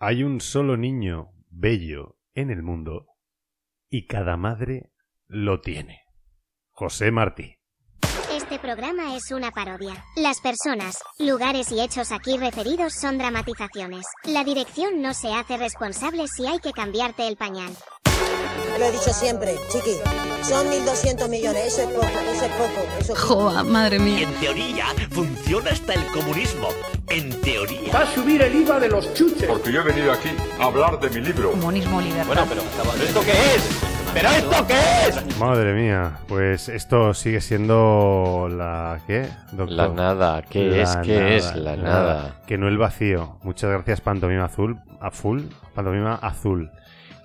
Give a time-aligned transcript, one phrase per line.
[0.00, 3.06] Hay un solo niño bello en el mundo
[3.90, 4.92] y cada madre
[5.26, 6.02] lo tiene.
[6.70, 7.56] José Martí.
[8.32, 10.04] Este programa es una parodia.
[10.14, 14.06] Las personas, lugares y hechos aquí referidos son dramatizaciones.
[14.24, 17.72] La dirección no se hace responsable si hay que cambiarte el pañal.
[18.78, 19.96] Lo he dicho siempre, chiqui.
[20.42, 22.86] Son 1.200 millones, eso es poco, eso es poco.
[23.00, 24.22] Eso es Joa, madre mía.
[24.28, 26.68] en teoría funciona hasta el comunismo.
[27.08, 27.92] En teoría.
[27.92, 29.48] Va a subir el IVA de los chuches.
[29.48, 30.28] Porque yo he venido aquí
[30.60, 31.50] a hablar de mi libro.
[31.52, 32.46] Comunismo libertad.
[33.02, 33.78] ¿Esto qué es?
[34.14, 34.74] ¿Pero esto qué
[35.08, 35.38] es?
[35.38, 39.00] Madre mía, pues esto sigue siendo la...
[39.06, 39.28] ¿Qué?
[39.52, 39.76] doctor?
[39.76, 40.96] La nada, ¿qué La es?
[41.04, 41.56] ¿Qué nada, es?
[41.56, 42.40] La nada.
[42.46, 43.38] Que no el vacío.
[43.42, 44.78] Muchas gracias, Pantomima Azul.
[45.00, 45.48] Azul.
[45.74, 46.70] Pantomima Azul.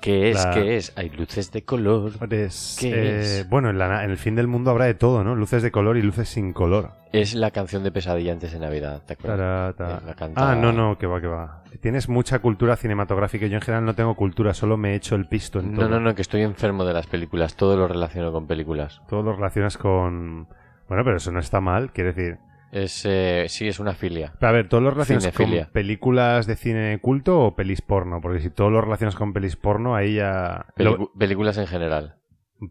[0.03, 0.43] ¿Qué es?
[0.43, 0.91] La- ¿Qué es?
[0.97, 2.11] Hay luces de color.
[2.29, 3.49] Es, ¿Qué eh, es?
[3.49, 5.33] Bueno, en, la en el fin del mundo habrá de todo, ¿no?
[5.33, 6.91] Luces de color y luces sin color.
[7.13, 9.73] Es la canción de pesadilla antes de Navidad, ¿te acuerdas?
[9.79, 11.63] Eh, la canta- Ah, no, no, que va, que va.
[11.79, 13.47] Tienes mucha cultura cinematográfica.
[13.47, 15.87] Yo en general no tengo cultura, solo me he hecho el pisto en todo.
[15.87, 17.55] No, no, no, que estoy enfermo de las películas.
[17.55, 19.01] Todo lo relaciono con películas.
[19.07, 20.47] Todo lo relacionas con...
[20.89, 22.39] Bueno, pero eso no está mal, quiere decir...
[22.73, 24.33] Es, eh, sí, es una filia.
[24.41, 25.65] A ver, ¿todo lo relacionas Cinefilia.
[25.65, 28.19] con películas de cine culto o pelis porno?
[28.19, 30.65] Porque si todo lo relacionas con pelis porno, ahí ya...
[30.75, 32.15] Pelicu- lo- Películas en general.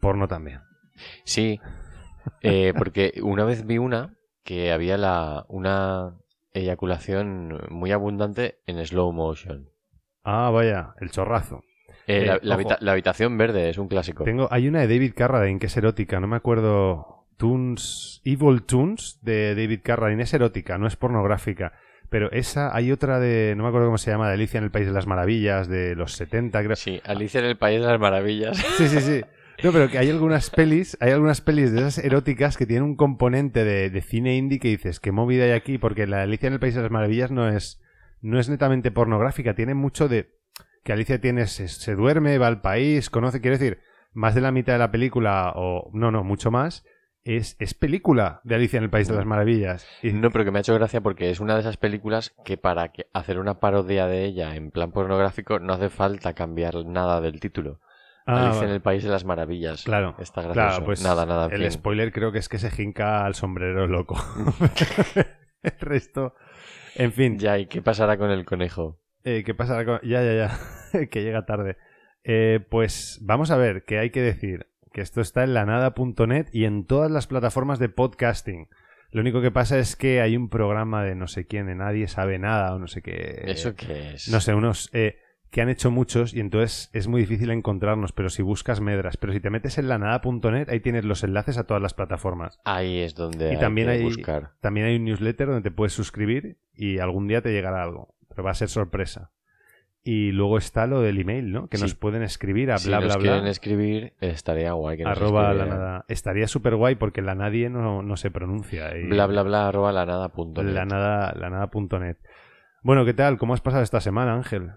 [0.00, 0.60] Porno también.
[1.24, 1.60] Sí,
[2.40, 6.16] eh, porque una vez vi una que había la, una
[6.52, 9.68] eyaculación muy abundante en slow motion.
[10.24, 11.62] Ah, vaya, el chorrazo.
[12.08, 14.24] Eh, Eh, la, habita- la habitación verde es un clásico.
[14.24, 17.21] Tengo, hay una de David Carradine que es erótica, no me acuerdo.
[17.42, 21.72] Tunes, Evil Tunes de David Carradine es erótica, no es pornográfica.
[22.08, 24.70] Pero esa, hay otra de, no me acuerdo cómo se llama, de Alicia en el
[24.70, 26.76] País de las Maravillas, de los 70, creo.
[26.76, 28.64] Sí, Alicia en el País de las Maravillas.
[28.76, 29.22] Sí, sí, sí.
[29.64, 32.94] No, pero que hay algunas pelis, hay algunas pelis de esas eróticas que tienen un
[32.94, 35.78] componente de, de cine indie que dices, ¿qué movida hay aquí?
[35.78, 37.82] Porque la Alicia en el País de las Maravillas no es,
[38.20, 40.30] no es netamente pornográfica, tiene mucho de
[40.84, 43.80] que Alicia tiene, se, se duerme, va al país, conoce, quiero decir,
[44.12, 46.84] más de la mitad de la película, o no, no, mucho más,
[47.24, 49.86] es, es película de Alicia en el País de las Maravillas.
[50.02, 52.56] Y- No, pero que me ha hecho gracia porque es una de esas películas que
[52.56, 57.20] para que hacer una parodia de ella en plan pornográfico no hace falta cambiar nada
[57.20, 57.80] del título.
[58.26, 59.82] Ah, Alicia en el País de las Maravillas.
[59.84, 60.68] Claro, Está gracioso.
[60.68, 61.48] Claro, pues nada, nada.
[61.52, 64.16] el spoiler creo que es que se jinca al sombrero loco.
[65.62, 66.34] el resto,
[66.94, 67.38] en fin.
[67.38, 68.98] Ya, ¿y qué pasará con el conejo?
[69.24, 69.84] Eh, ¿Qué pasa?
[69.84, 70.34] con- Ya, ya,
[70.92, 71.06] ya.
[71.10, 71.76] que llega tarde.
[72.24, 74.66] Eh, pues vamos a ver qué hay que decir.
[74.92, 78.68] Que esto está en lanada.net y en todas las plataformas de podcasting.
[79.10, 82.08] Lo único que pasa es que hay un programa de no sé quién, de nadie
[82.08, 83.42] sabe nada o no sé qué.
[83.44, 84.28] ¿Eso qué es?
[84.28, 85.18] No sé, unos eh,
[85.50, 89.18] que han hecho muchos y entonces es muy difícil encontrarnos, pero si buscas medras.
[89.18, 92.58] Pero si te metes en lanada.net, ahí tienes los enlaces a todas las plataformas.
[92.64, 94.52] Ahí es donde Y hay también que hay, buscar.
[94.60, 98.14] también hay un newsletter donde te puedes suscribir y algún día te llegará algo.
[98.30, 99.30] Pero va a ser sorpresa.
[100.04, 101.68] Y luego está lo del email, ¿no?
[101.68, 101.84] Que Sí.
[101.84, 103.50] nos pueden escribir a si bla nos bla quieren bla.
[103.50, 106.04] escribir, estaría guay que nos Arroba la nada.
[106.08, 108.96] Estaría súper guay porque la nadie no, no se pronuncia.
[108.98, 110.72] y- Bla bla bla arroba la nada punto net.
[110.74, 112.18] La nada, la nada punto net.
[112.82, 113.38] Bueno, ¿qué tal?
[113.38, 114.72] ¿Cómo has pasado esta semana, Ángel?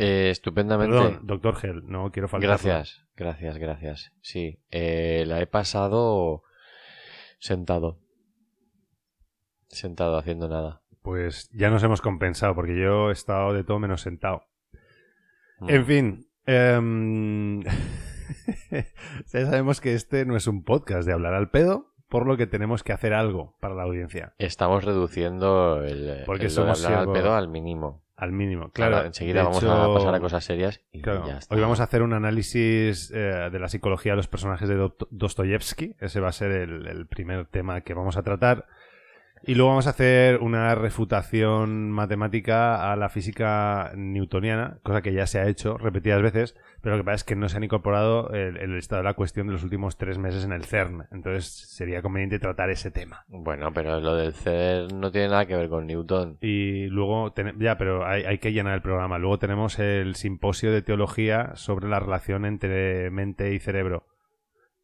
[0.00, 0.96] Eh, estupendamente.
[0.96, 2.48] Perdón, doctor Gel, no quiero faltar.
[2.48, 4.12] Gracias, gracias, gracias.
[4.20, 6.42] Sí, eh, la he pasado
[7.38, 8.00] sentado.
[9.68, 10.82] Sentado haciendo nada.
[11.02, 14.42] Pues ya nos hemos compensado porque yo he estado de todo menos sentado.
[15.60, 15.70] Mm.
[15.70, 16.26] En fin.
[16.46, 17.62] em,
[19.32, 22.46] ya sabemos que este no es un podcast de hablar al pedo, por lo que
[22.46, 24.34] tenemos que hacer algo para la audiencia.
[24.38, 28.04] Estamos reduciendo el, Porque el lo de somos hablar al pedo al mínimo.
[28.16, 28.70] Al mínimo.
[28.70, 28.96] Claro.
[28.96, 31.54] Ahora, enseguida vamos hecho, a pasar a cosas serias y Claro, ya está.
[31.54, 35.06] hoy vamos a hacer un análisis eh, de la psicología de los personajes de Dost-
[35.10, 35.96] Dostoyevsky.
[36.00, 38.66] Ese va a ser el, el primer tema que vamos a tratar.
[39.48, 45.28] Y luego vamos a hacer una refutación matemática a la física newtoniana, cosa que ya
[45.28, 48.30] se ha hecho repetidas veces, pero lo que pasa es que no se han incorporado
[48.30, 51.06] el, el estado de la cuestión de los últimos tres meses en el CERN.
[51.12, 53.24] Entonces sería conveniente tratar ese tema.
[53.28, 56.38] Bueno, pero lo del CER no tiene nada que ver con Newton.
[56.40, 59.18] Y luego, ya, pero hay, hay que llenar el programa.
[59.18, 64.08] Luego tenemos el simposio de teología sobre la relación entre mente y cerebro.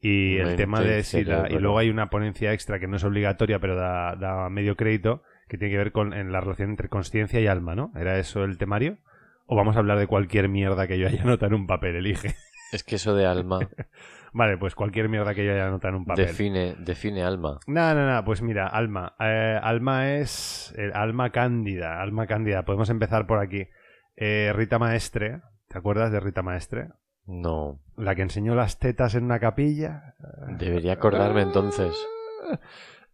[0.05, 3.05] Y el tema de si la- y luego hay una ponencia extra que no es
[3.05, 6.89] obligatoria, pero da, da medio crédito, que tiene que ver con en la relación entre
[6.89, 7.93] consciencia y alma, ¿no?
[7.97, 8.99] ¿Era eso el temario?
[9.47, 11.97] ¿O vamos a hablar de cualquier mierda que yo haya anotado en un papel?
[11.97, 12.35] Elige.
[12.73, 13.59] Es que eso de alma
[14.33, 16.25] Vale, pues cualquier mierda que yo haya anotado en un papel.
[16.25, 17.61] define, define alma.
[17.67, 19.15] No, no, no, pues mira, alma.
[19.21, 22.65] Eh, alma es el alma cándida, alma cándida.
[22.65, 23.69] Podemos empezar por aquí.
[24.17, 26.89] Eh, Rita Maestre, ¿te acuerdas de Rita Maestre?
[27.27, 27.81] No.
[27.97, 30.15] La que enseñó las tetas en una capilla.
[30.59, 31.95] Debería acordarme entonces.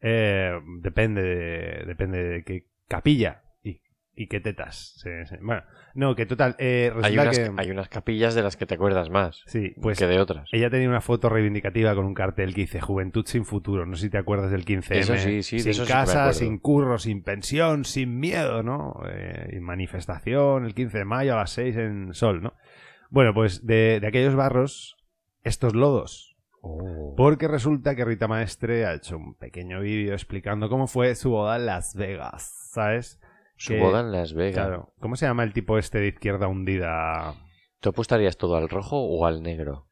[0.01, 3.81] Eh, depende de, depende de qué capilla y,
[4.15, 4.95] Y qué tetas.
[5.03, 5.37] Sí, sí.
[5.43, 5.63] Bueno,
[5.95, 6.55] no, que total.
[6.59, 7.51] eh, resulta Hay unas, que.
[7.57, 10.49] hay unas capillas de las que te acuerdas más Sí, pues que de otras.
[10.53, 13.87] ella tenía una foto reivindicativa con un cartel que dice Juventud sin futuro.
[13.87, 14.95] No sé si te acuerdas del 15M.
[14.97, 19.01] Eso sí, sí, Sin eso casa, sin curro, sin pensión, sin miedo, ¿no?
[19.11, 22.55] Eh, y manifestación el 15 de mayo a las 6 en Sol, ¿no?
[23.11, 24.97] Bueno, pues de, de aquellos barros,
[25.43, 26.37] estos lodos.
[26.61, 27.15] Oh.
[27.17, 31.57] Porque resulta que Rita Maestre ha hecho un pequeño vídeo explicando cómo fue su boda
[31.57, 33.21] en Las Vegas, ¿sabes?
[33.57, 34.67] Su que- boda en Las Vegas.
[34.67, 34.93] Claro.
[35.01, 37.35] ¿Cómo se llama el tipo este de izquierda hundida?
[37.81, 39.87] ¿Tú apostarías todo al rojo o al negro?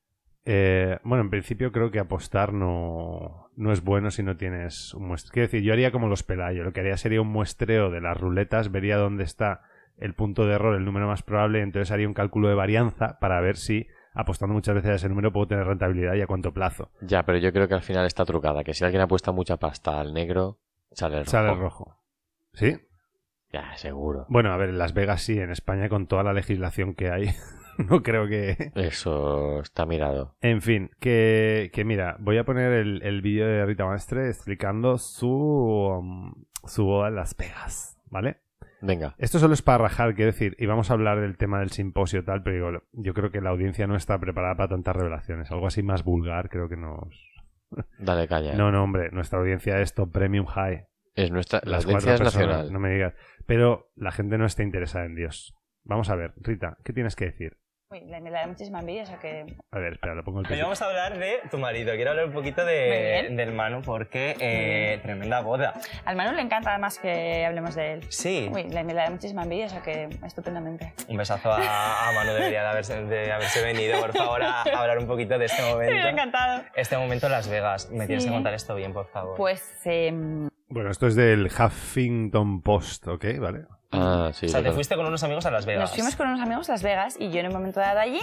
[0.45, 5.09] Eh, bueno, en principio creo que apostar no, no es bueno si no tienes un
[5.09, 5.33] muestreo.
[5.33, 6.63] Quiero decir, yo haría como los Pelayo.
[6.63, 9.63] Lo que haría sería un muestreo de las ruletas, vería dónde está
[9.99, 13.41] el punto de error, el número más probable, entonces haría un cálculo de varianza para
[13.41, 16.91] ver si, apostando muchas veces a ese número, puedo tener rentabilidad y a cuánto plazo.
[17.01, 18.65] Ya, pero yo creo que al final está trucada.
[18.65, 20.59] Que si alguien apuesta mucha pasta al negro,
[20.93, 21.31] sale el rojo.
[21.31, 21.97] Sale el rojo.
[22.53, 22.77] ¿Sí?
[23.53, 24.27] Ya, seguro.
[24.29, 27.31] Bueno, a ver, en Las Vegas sí, en España con toda la legislación que hay,
[27.79, 28.73] no creo que...
[28.75, 30.37] Eso está mirado.
[30.41, 34.99] En fin, que, que mira, voy a poner el, el vídeo de Rita Maestre explicando
[34.99, 36.35] su, um,
[36.65, 38.39] su boda en Las Vegas, ¿vale?
[38.81, 39.15] Venga.
[39.19, 42.21] Esto solo es para rajar, quiero decir, y vamos a hablar del tema del simposio
[42.21, 45.51] y tal, pero digo, yo creo que la audiencia no está preparada para tantas revelaciones.
[45.51, 47.09] Algo así más vulgar creo que nos...
[47.99, 48.55] Dale caña.
[48.55, 50.87] No, no, hombre, nuestra audiencia es top premium high.
[51.15, 51.61] Es nuestra.
[51.65, 52.73] La Las audiencia es cuatro personas, nacional.
[52.73, 53.15] No me digas.
[53.47, 55.55] Pero la gente no está interesada en Dios.
[55.83, 57.57] Vamos a ver, Rita, ¿qué tienes que decir?
[57.89, 59.47] Uy, le, le da muchísima envidia, o sea que...
[59.71, 61.95] A ver, espera, lo pongo el Hoy vamos a hablar de tu marido.
[61.95, 65.73] Quiero hablar un poquito de, del Manu porque eh, tremenda boda.
[66.05, 68.01] Al Manu le encanta además que hablemos de él.
[68.09, 70.95] Sí, Uy, le, le da muchísima envidia, o sea que estupendamente.
[71.09, 72.33] un besazo a, a Manu.
[72.33, 75.63] Debería de haberse, de haberse venido, por favor, a, a hablar un poquito de este
[75.63, 76.09] Me hubiera momento.
[76.09, 76.65] encantado.
[76.75, 77.89] Este momento en Las Vegas.
[77.93, 78.31] Me tienes Sí.
[78.31, 79.37] que contar esto bien, por favor.
[79.37, 83.25] Pues em, Bueno, esto es del Huffington Post, ¿ok?
[83.39, 83.61] ¿Vale?
[83.93, 84.47] Ah, sí.
[84.47, 85.83] o sea, te fuiste con unos amigos a Las Vegas.
[85.83, 88.21] nos fuimos con unos amigos a Las Vegas y yo en un momento dado allí,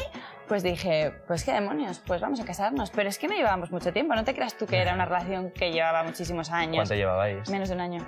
[0.47, 2.91] pues dije, pues qué demonios, pues vamos a casarnos.
[2.91, 5.51] Pero es que no llevábamos mucho tiempo, no te creas tú que era una relación
[5.51, 6.75] que llevaba muchísimos años.
[6.75, 7.49] ¿Cuánto llevabais?
[7.49, 8.05] Menos de un año.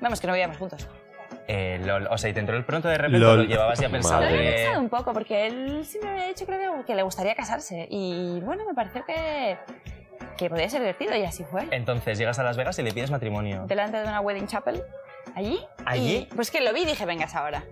[0.00, 0.86] Vamos, que no vivíamos juntos.
[1.50, 2.06] Eh, lol.
[2.10, 3.38] O sea, y te entró el pronto de repente Lol.
[3.38, 4.20] lo llevabas ya pensado.
[4.20, 7.34] Lo había pensado un poco, porque él sí me había dicho, creo, que le gustaría
[7.34, 7.88] casarse.
[7.90, 9.56] Y bueno, me pareció que,
[10.36, 11.66] que podía ser divertido y así fue.
[11.70, 13.64] Entonces llegas a Las Vegas y le pides matrimonio.
[13.66, 14.82] delante de una wedding chapel,
[15.34, 15.60] allí.
[15.84, 16.28] ¿Allí?
[16.30, 17.64] Y, pues que lo vi y dije, vengas ahora.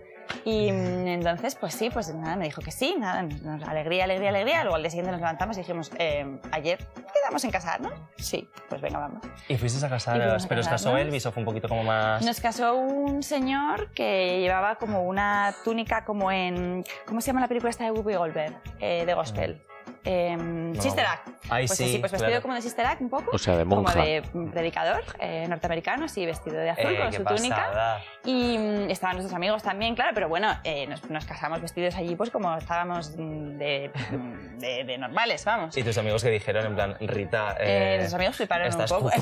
[0.44, 4.04] Y mm, entonces, pues sí, pues nada, me dijo que sí, nada, nos- nos- alegría,
[4.04, 4.62] alegría, alegría.
[4.62, 6.78] Luego al día siguiente nos levantamos y dijimos, eh, ayer
[7.14, 7.90] quedamos en casar, ¿no?
[8.18, 9.22] Sí, pues venga, vamos.
[9.48, 11.00] Y fuisteis a a pero os casó casarnos.
[11.00, 12.24] Elvis o fue un poquito como más...
[12.24, 16.84] Nos casó un señor que llevaba como una túnica como en...
[17.06, 18.60] ¿Cómo se llama la película esta de Whoopi Goldberg?
[18.80, 19.62] Eh, de gospel.
[20.06, 21.28] Eh, Sister Act.
[21.50, 22.42] Ay, Pues sí, así, pues vestido claro.
[22.42, 23.30] como de Sister Act un poco.
[23.32, 24.00] O sea, de como monja.
[24.02, 27.56] de mm, predicador eh, norteamericano, así vestido de azul Eh, con su túnica.
[27.56, 28.00] pasada.
[28.24, 32.14] Y mm, estaban nuestros amigos también, claro, pero bueno, eh, nos, nos casamos vestidos allí
[32.16, 35.76] pues como estábamos mm, de, mm, de, de normales, vamos.
[35.76, 37.56] Y tus amigos que dijeron, en plan, Rita...
[37.60, 39.10] Eh, Eh, nuestros amigos fliparon un poco.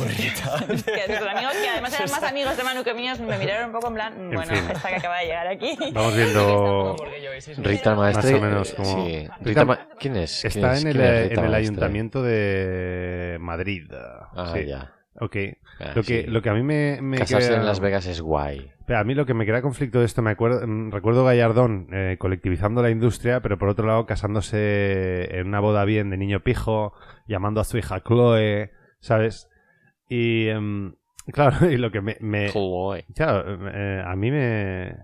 [0.68, 3.88] nuestros amigos, que además eran más amigos de Manu que míos, me miraron un poco
[3.88, 4.70] en plan, bueno, fin.
[4.70, 5.76] esta que acaba de llegar aquí.
[5.92, 6.96] Vamos viendo...
[7.58, 7.94] Rita.
[7.94, 8.32] Maestre.
[8.32, 9.28] Más o menos como- sí.
[9.40, 10.40] Rita- ¿Quién es?
[10.40, 13.86] ¿Quién Está eh, en el ayuntamiento de Madrid.
[13.92, 14.66] Ah, Sí.
[14.66, 14.92] ya.
[15.20, 15.36] Ok.
[15.80, 16.26] Ah, Lo que, sí.
[16.26, 18.70] lo que a mí me, me Casarse en Las Vegas es guay.
[18.86, 21.86] Pero a mí lo que me crea conflicto de esto, me acuerdo, mm, recuerdo Gallardón
[21.92, 26.40] eh, colectivizando la industria, pero por otro lado casándose en una boda bien de niño
[26.40, 26.92] pijo,
[27.28, 29.48] llamando a su hija Chloe, ¿sabes?
[30.08, 30.94] Y em,
[31.32, 33.04] claro, y lo que me, me- Chloe.
[33.14, 34.96] claro, eh, a mí me,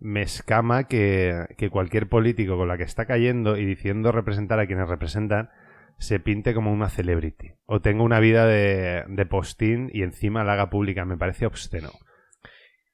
[0.00, 4.66] me escama que, que cualquier político con la que está cayendo y diciendo representar a
[4.66, 5.50] quienes representan
[5.98, 10.52] se pinte como una celebrity o tenga una vida de, de postín y encima la
[10.52, 11.04] haga pública.
[11.04, 11.90] Me parece obsceno.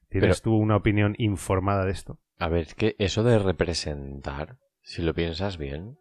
[0.09, 2.19] ¿Tienes tú una opinión informada de esto?
[2.39, 5.97] A ver, es que eso de representar, si lo piensas bien,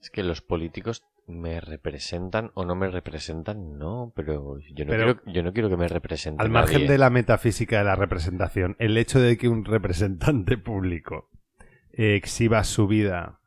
[0.00, 5.16] es que los políticos me representan o no me representan, no, pero yo no, Pero-
[5.22, 6.88] quiero, yo no quiero que me represente Al margen nadie.
[6.88, 11.30] de la metafísica de la representación, el hecho de que un representante público
[11.90, 13.40] exhiba su vida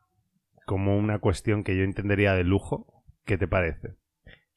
[0.66, 3.94] como una cuestión que yo entendería de lujo, ¿qué te parece?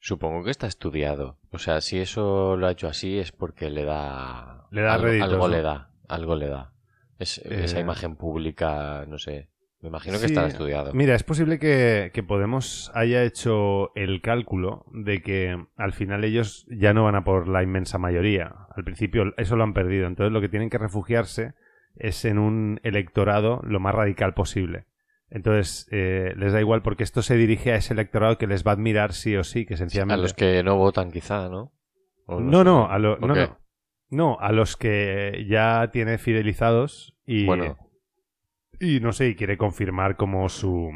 [0.00, 1.38] Supongo que está estudiado.
[1.50, 4.66] O sea, si eso lo ha hecho así es porque le da...
[4.70, 5.54] Le da algo, réditos, algo ¿no?
[5.54, 6.72] le da, algo le da.
[7.18, 9.48] Es, Eh, Esa imagen pública, no sé.
[9.84, 10.94] Me imagino que Sí, estará estudiado.
[10.94, 16.66] Mira, es posible que, que Podemos haya hecho el cálculo de que al final ellos
[16.70, 18.50] ya no van a por la inmensa mayoría.
[18.74, 20.06] Al principio eso lo han perdido.
[20.06, 21.52] Entonces lo que tienen que refugiarse
[21.96, 24.86] es en un electorado lo más radical posible.
[25.28, 28.70] Entonces eh, les da igual porque esto se dirige a ese electorado que les va
[28.70, 30.22] a admirar sí o sí, que A sencillamente...
[30.22, 31.74] los que no votan quizá, ¿no?
[32.26, 32.40] A
[33.18, 33.58] no.
[34.08, 37.44] No, a los que ya tiene fidelizados y.
[37.44, 37.76] Bueno.
[38.84, 40.90] Y no sé, y quiere confirmar como su.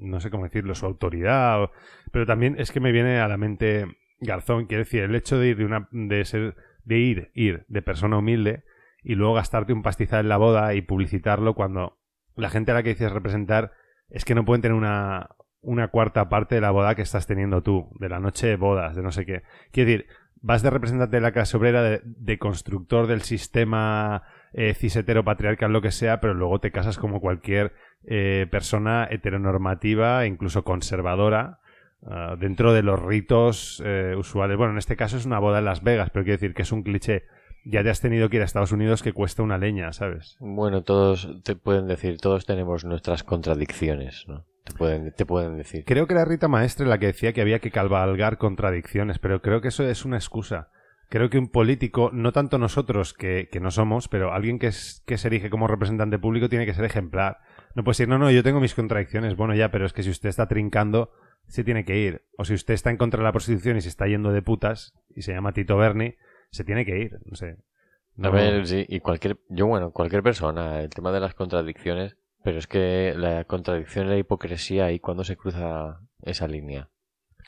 [0.00, 1.70] No sé cómo decirlo, su autoridad.
[2.10, 3.86] Pero también es que me viene a la mente
[4.20, 5.88] Garzón, quiere decir, el hecho de ir de una.
[5.92, 6.56] de ser.
[6.84, 8.64] de ir, ir de persona humilde
[9.02, 11.98] y luego gastarte un pastizal en la boda y publicitarlo cuando
[12.34, 13.72] la gente a la que dices representar
[14.08, 15.30] es que no pueden tener una.
[15.60, 18.96] una cuarta parte de la boda que estás teniendo tú, de la noche de bodas,
[18.96, 19.42] de no sé qué.
[19.70, 20.06] Quiere decir,
[20.40, 25.72] vas de representante de la clase obrera, de, de constructor del sistema eh, cisetero patriarcal,
[25.72, 27.72] lo que sea, pero luego te casas como cualquier
[28.06, 31.60] eh, persona heteronormativa, incluso conservadora,
[32.06, 34.56] ah, dentro de los ritos eh, usuales.
[34.56, 36.72] Bueno, en este caso es una boda en Las Vegas, pero quiero decir que es
[36.72, 37.24] un cliché.
[37.64, 40.36] Ya te has tenido que ir a Estados Unidos que cuesta una leña, ¿sabes?
[40.40, 44.46] Bueno, todos te pueden decir, todos tenemos nuestras contradicciones, ¿no?
[44.64, 45.84] Te pueden, te pueden decir.
[45.84, 49.60] Creo que era Rita Maestre la que decía que había que cabalgar contradicciones, pero creo
[49.60, 50.70] que eso es una excusa.
[51.08, 55.02] Creo que un político, no tanto nosotros que, que no somos, pero alguien que, es,
[55.06, 57.38] que se erige como representante público tiene que ser ejemplar.
[57.74, 59.34] No puede decir, no, no, yo tengo mis contradicciones.
[59.34, 61.10] Bueno, ya, pero es que si usted está trincando,
[61.46, 62.24] se tiene que ir.
[62.36, 64.92] O si usted está en contra de la prostitución y se está yendo de putas,
[65.14, 66.16] y se llama Tito Berni,
[66.50, 67.18] se tiene que ir.
[67.24, 67.56] No sé.
[68.22, 72.58] A ver, sí, y cualquier, yo bueno, cualquier persona, el tema de las contradicciones, pero
[72.58, 76.90] es que la contradicción y la hipocresía ahí cuando se cruza esa línea.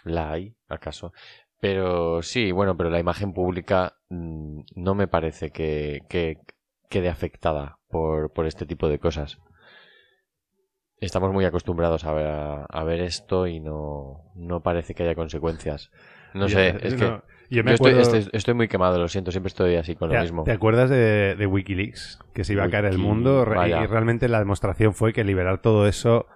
[0.05, 1.13] ¿La hay, acaso?
[1.61, 6.39] Pero sí, bueno, pero la imagen pública mm, no me parece que, que
[6.89, 9.39] quede afectada por, por este tipo de cosas.
[10.99, 15.91] Estamos muy acostumbrados a ver, a, ver esto y no, no parece que haya consecuencias.
[16.35, 19.31] No sé, es que yo me yo estoy, acuerdo- estoy- estoy muy quemado, lo siento,
[19.31, 20.45] siempre estoy así con lo ¿Te, mismo.
[20.45, 22.19] te acuerdas de, de Wikileaks?
[22.35, 23.83] Que se iba a caer el mundo vaya.
[23.83, 26.27] y realmente la demostración fue que liberar todo eso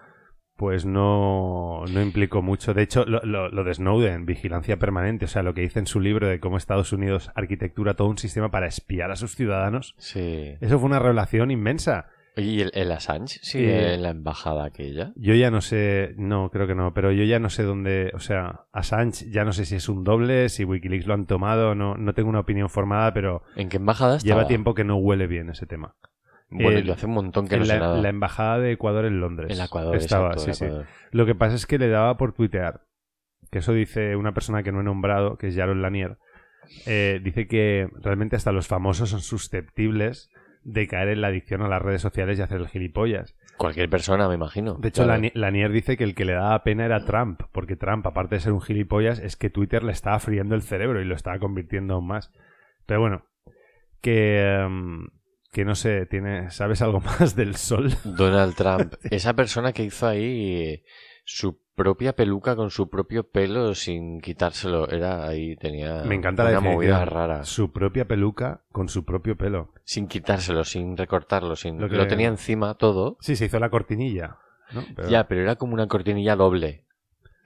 [0.56, 2.74] pues no, no implicó mucho.
[2.74, 5.86] De hecho, lo, lo- lo de Snowden, vigilancia permanente, o sea, lo que dice en
[5.86, 9.94] su libro de cómo Estados Unidos arquitectura todo un sistema para espiar a sus ciudadanos,
[9.98, 10.54] Sí.
[10.60, 12.06] eso fue una revelación inmensa.
[12.36, 15.12] ¿y el, el Assange sigue Eh, en la embajada aquella?
[15.14, 18.18] Yo ya no sé, no, creo que no, pero yo ya no sé dónde, o
[18.18, 21.94] sea, Assange ya no sé si es un doble, si Wikileaks lo han tomado, no,
[21.96, 24.34] no tengo una opinión formada, pero ¿En qué embajada estaba?
[24.40, 25.94] lleva tiempo que no huele bien ese tema.
[26.50, 28.00] Bueno, yo hace un montón que en no sé la, nada.
[28.00, 29.50] la embajada de Ecuador en Londres.
[29.58, 30.88] El Ecuador, estaba, exacto, sí, el sí.
[31.10, 32.82] Lo que pasa es que le daba por tuitear.
[33.50, 36.16] Que eso dice una persona que no he nombrado, que es Jaron Lanier.
[36.86, 40.30] eh, dice que realmente hasta los famosos son susceptibles
[40.62, 43.36] de caer en la adicción a las redes sociales y hacer el gilipollas.
[43.58, 44.74] Cualquier persona, me imagino.
[44.74, 45.22] De hecho, Claro.
[45.34, 48.52] Lanier dice que el que le daba pena era Trump, porque Trump, aparte de ser
[48.52, 52.06] un gilipollas, es que Twitter le estaba friendo el cerebro y lo estaba convirtiendo aún
[52.08, 52.32] más.
[52.86, 53.24] Pero bueno,
[54.00, 55.06] que, em,
[55.54, 57.90] que no sé, tiene, ¿sabes algo más del sol?
[58.04, 58.94] Donald Trump.
[59.10, 60.82] Esa persona que hizo ahí
[61.24, 64.88] su propia peluca con su propio pelo sin quitárselo.
[64.90, 67.44] Era ahí, tenía Me encanta una la movida rara.
[67.44, 69.72] Su propia peluca con su propio pelo.
[69.84, 71.80] Sin quitárselo, sin recortarlo, sin...
[71.80, 73.16] Lo Lo, que- tenía encima todo.
[73.20, 74.38] Sí, se hizo la cortinilla.
[74.72, 74.84] ¿no?
[74.96, 76.83] Pero Ya, pero era como una cortinilla doble.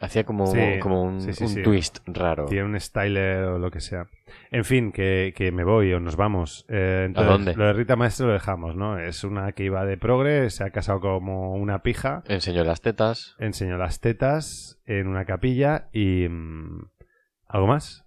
[0.01, 1.63] Hacía como, Sí, como un, sí, sí, un sí.
[1.63, 2.45] twist raro.
[2.47, 4.07] Tiene un styler o lo que sea.
[4.53, 6.65] En fin, que, que me voy o nos vamos.
[6.69, 7.55] Eh, entonces, dónde?
[7.57, 8.99] Lo de Rita Maestre lo dejamos, ¿no?
[8.99, 13.35] Es una que iba de progre, se ha casado como una pija, Enseñó las tetas.
[13.41, 16.29] enseñó las tetas en una capilla y...
[16.29, 16.85] mm,
[17.49, 18.05] ¿Algo más?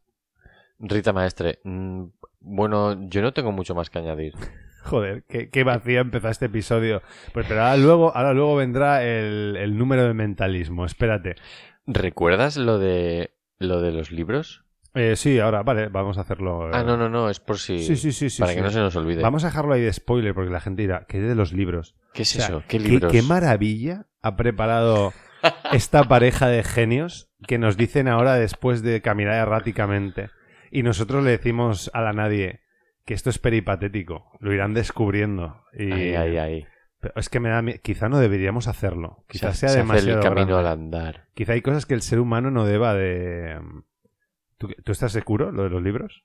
[0.79, 1.59] Rita Maestre.
[1.63, 2.03] mm,
[2.39, 4.33] bueno, yo no tengo mucho más que añadir.
[4.83, 7.03] Joder, qué, qué vacío empezó este episodio.
[7.33, 10.85] Pues pero ahora luego, ahora luego vendrá el, el número de mentalismo.
[10.85, 11.35] Espérate.
[11.85, 14.63] ¿Recuerdas lo de lo de los libros?
[14.93, 16.67] Eh, sí, ahora, vale, vamos a hacerlo.
[16.67, 16.71] eh.
[16.73, 17.79] Ah, no, no, no, es por si...
[17.79, 18.57] Sí, sí, sí, sí, para sí.
[18.57, 19.21] que no se nos olvide.
[19.21, 21.95] Vamos a dejarlo ahí de spoiler porque la gente dirá, ¿qué de los libros?
[22.13, 22.63] ¿Qué es O sea, eso?
[22.67, 23.11] ¿Qué libros?
[23.11, 25.13] qué maravilla ha preparado
[25.71, 30.29] esta pareja de genios que nos dicen ahora después de caminar erráticamente.
[30.71, 32.59] Y nosotros le decimos a la nadie
[33.05, 34.31] que esto es peripatético.
[34.39, 35.63] Lo irán descubriendo.
[35.73, 35.91] Y...
[35.91, 36.65] Ay, ay, ay.
[37.01, 39.25] Pero es que me da Quizá no deberíamos hacerlo.
[39.27, 40.59] Quizás Se- sea se hace demasiado el camino grande.
[40.59, 41.27] al andar.
[41.33, 43.59] Quizá hay cosas que el ser humano no deba de...
[44.57, 46.23] ¿Tú, tú estás seguro, lo de los libros?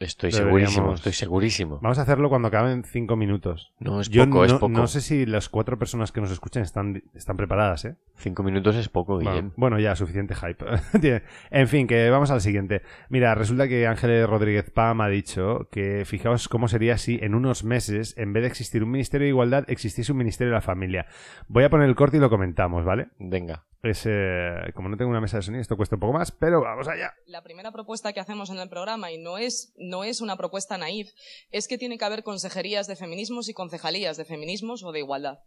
[0.00, 1.78] Estoy Deberíamos- segurísimo, estoy segurísimo.
[1.82, 3.72] Vamos a hacerlo cuando acaben cinco minutos.
[3.80, 4.68] No, es Yo poco, no, es poco.
[4.68, 7.96] no sé si las cuatro personas que nos escuchan están, están preparadas, ¿eh?
[8.16, 9.34] Cinco minutos es poco, Guillem.
[9.34, 10.64] Bueno, bueno, ya, suficiente hype.
[11.50, 12.82] En fin, que vamos al siguiente.
[13.08, 17.64] Mira, resulta que Ángeles Rodríguez Pam ha dicho que fijaos cómo sería si en unos
[17.64, 21.06] meses, en vez de existir un Ministerio de Igualdad, existiese un Ministerio de la Familia.
[21.48, 23.08] Voy a poner el corte y lo comentamos, ¿vale?
[23.18, 23.64] Venga.
[23.82, 26.60] Es, eh, como no tengo una mesa de sonido, esto cuesta un poco más, pero
[26.60, 27.14] vamos allá.
[27.26, 30.78] La primera propuesta que hacemos en el programa, y no es, no es una propuesta
[30.78, 31.12] naif,
[31.52, 35.38] es que tiene que haber consejerías de feminismos y concejalías de feminismos o de igualdad.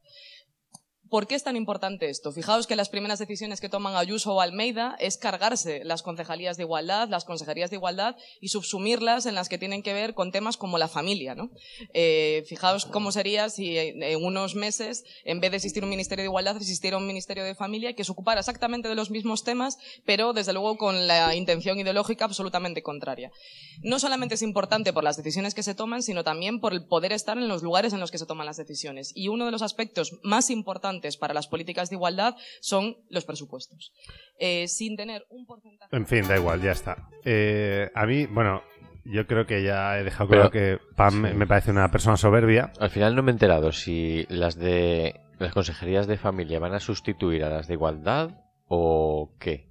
[1.12, 2.32] ¿Por qué es tan importante esto?
[2.32, 6.64] Fijaos que las primeras decisiones que toman Ayuso o Almeida es cargarse las concejalías de
[6.64, 10.56] igualdad, las consejerías de igualdad y subsumirlas en las que tienen que ver con temas
[10.56, 11.36] como la familia.
[11.36, 11.52] ¿no?
[11.94, 16.30] Eh, fijaos cómo sería si en unos meses, en vez de existir un Ministerio de
[16.30, 20.32] Igualdad, existiera un Ministerio de Familia que se ocupara exactamente de los mismos temas, pero
[20.32, 23.34] desde luego con la intención ideológica absolutamente contraria.
[23.82, 27.12] No solamente es importante por las decisiones que se toman, sino también por el poder
[27.12, 29.12] estar en los lugares en los que se toman las decisiones.
[29.14, 33.92] Y uno de los aspectos más importantes para las políticas de igualdad son los presupuestos.
[34.40, 35.96] Eh, sin tener un porcentaje...
[35.96, 37.08] En fin, da igual, ya está.
[37.26, 38.62] Eh, a mí, bueno,
[39.04, 42.72] yo creo que ya he dejado claro que Pam me- me parece una persona soberbia.
[42.80, 46.80] Al final no me he enterado si las de las consejerías de familia van a
[46.80, 48.30] sustituir a las de igualdad
[48.68, 49.70] o qué.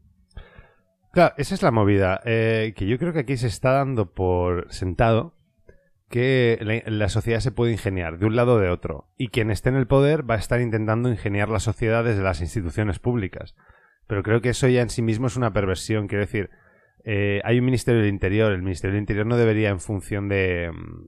[1.13, 2.21] Claro, esa es la movida.
[2.25, 5.35] eh, que yo creo que aquí se está dando por sentado
[6.11, 9.09] que la, sociedad se puede ingeniar de un lado o de otro.
[9.17, 12.41] Y quien esté en el poder va a estar intentando ingeniar la sociedad desde las
[12.41, 13.55] instituciones públicas.
[14.09, 16.09] Pero creo que eso ya en sí mismo es una perversión.
[16.09, 16.51] Quiero decir,
[17.05, 18.51] eh, hay un Ministerio del Interior.
[18.51, 21.07] El Ministerio del Interior no debería, en función de, mm,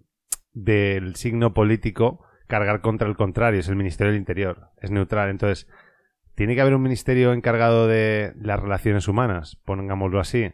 [0.52, 3.58] del signo político, cargar contra el contrario.
[3.58, 4.68] Es el Ministerio del Interior.
[4.80, 5.30] Es neutral.
[5.30, 5.66] Entonces,
[6.36, 10.52] tiene que haber un ministerio encargado de las relaciones humanas, pongámoslo así.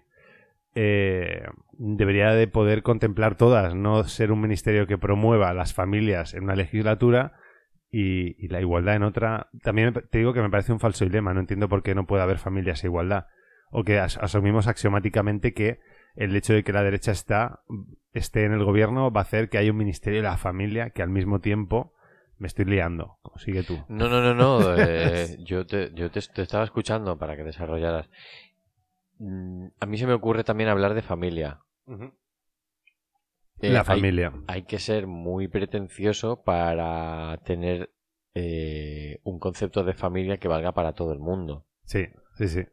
[0.81, 1.43] Eh,
[1.73, 6.55] debería de poder contemplar todas, no ser un ministerio que promueva las familias en una
[6.55, 7.33] legislatura
[7.91, 9.49] y, y la igualdad en otra.
[9.65, 12.23] También te digo que me parece un falso dilema, no entiendo por qué no puede
[12.23, 13.27] haber familias e igualdad.
[13.73, 15.81] O que as- asumimos axiomáticamente que
[16.15, 17.61] el hecho de que la derecha está,
[18.13, 21.03] esté en el gobierno va a hacer que haya un ministerio de la familia que
[21.03, 21.93] al mismo tiempo
[22.39, 23.17] me estoy liando.
[23.37, 23.85] Sigue tú.
[23.89, 24.75] No, no, no, no.
[24.79, 28.09] eh, yo te, yo te, te estaba escuchando para que desarrollaras.
[29.19, 31.61] Mm, A mí se me ocurre también hablar de familia.
[33.61, 34.33] Eh, la familia.
[34.47, 37.91] Hay, que ser muy pretencioso para tener
[38.35, 41.67] eh, un concepto de familia que valga para todo el mundo.
[41.85, 42.07] Sí,
[42.37, 42.67] sí, sí.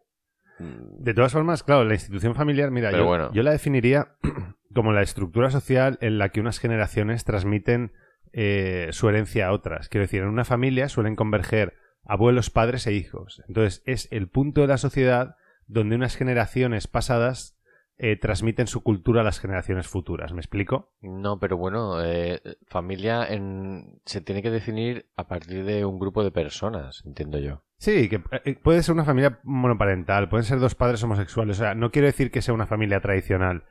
[0.59, 3.31] Mm, De todas formas, claro, la institución familiar, mira, yo, bueno.
[3.33, 4.15] yo la definiría
[4.75, 7.93] como la estructura social en la que unas generaciones transmiten
[8.33, 9.89] eh, su herencia a otras.
[9.89, 11.73] Quiero decir, en una familia suelen converger
[12.03, 13.41] abuelos, padres e hijos.
[13.47, 15.35] Entonces, es el punto de la sociedad
[15.67, 17.53] donde unas generaciones pasadas
[17.97, 20.33] eh, transmiten su cultura a las generaciones futuras.
[20.33, 20.91] ¿Me explico?
[21.01, 26.21] No, pero bueno, eh, familia en- se tiene que definir a partir de un grupo
[26.23, 27.63] de personas, entiendo yo.
[27.77, 31.57] Sí, que eh, puede ser una familia monoparental, pueden ser dos padres homosexuales.
[31.57, 33.63] O sea, no quiero decir que sea una familia tradicional.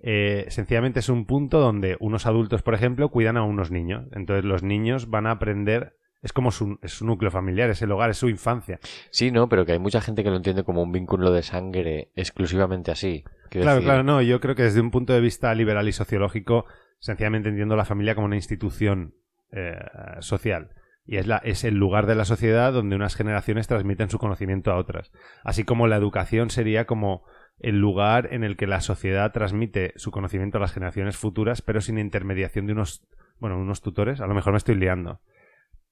[0.00, 4.06] Eh, sencillamente es un punto donde unos adultos, por ejemplo, cuidan a unos niños.
[4.12, 5.96] Entonces los niños van a aprender.
[6.20, 8.80] Es como su, es su núcleo familiar, es el hogar, es su infancia.
[9.10, 12.10] Sí, no, pero que hay mucha gente que lo entiende como un vínculo de sangre
[12.16, 13.24] exclusivamente así.
[13.50, 14.20] Claro, decir, claro, no.
[14.20, 16.64] Yo creo que desde un punto de vista liberal y sociológico,
[16.98, 19.14] sencillamente entiendo la familia como una institución
[19.52, 19.78] eh,
[20.20, 20.70] social.
[21.06, 24.72] Y es, la, es el lugar de la sociedad donde unas generaciones transmiten su conocimiento
[24.72, 25.10] a otras.
[25.42, 27.24] Así como la educación sería como
[27.60, 31.80] el lugar en el que la sociedad transmite su conocimiento a las generaciones futuras, pero
[31.80, 33.06] sin intermediación de unos,
[33.38, 34.20] bueno, unos tutores.
[34.20, 35.20] A lo mejor me estoy liando.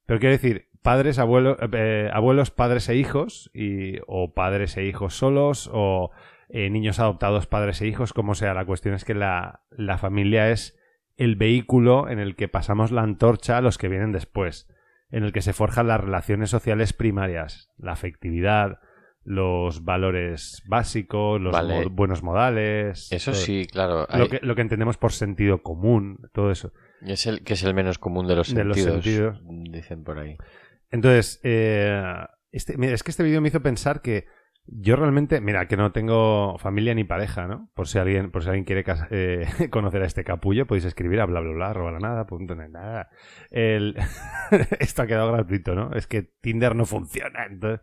[0.07, 5.14] Pero quiero decir, padres, abuelos, eh, abuelos, padres e hijos, y, o padres e hijos
[5.14, 6.11] solos, o
[6.49, 8.55] eh, niños adoptados, padres e hijos, como sea.
[8.55, 10.79] La cuestión es que la, la familia es
[11.16, 14.69] el vehículo en el que pasamos la antorcha a los que vienen después,
[15.11, 18.79] en el que se forjan las relaciones sociales primarias, la afectividad,
[19.25, 21.85] los valores básicos, los Vale.
[21.85, 23.11] mo- buenos modales.
[23.11, 23.40] Eso todo.
[23.40, 24.07] sí, claro.
[24.14, 26.73] Lo que, lo que entendemos por sentido común, todo eso.
[27.03, 30.37] Es el que es el menos común de los De los sentidos, dicen por ahí.
[30.91, 32.03] Entonces, eh,
[32.53, 34.27] este, mira, es que este vídeo me hizo pensar que
[34.69, 37.71] yo realmente, mira, que no tengo familia ni pareja, ¿no?
[37.75, 41.27] Por si alguien, por si alguien quiere eh, conocer a este capullo, podéis escribir a
[41.27, 43.09] bla bla bla, arroba la nada, punto nada.
[43.51, 43.97] El...
[44.81, 45.93] Esto ha quedado gratuito, ¿no?
[45.93, 47.47] Es que Tinder no funciona.
[47.47, 47.81] Entonces,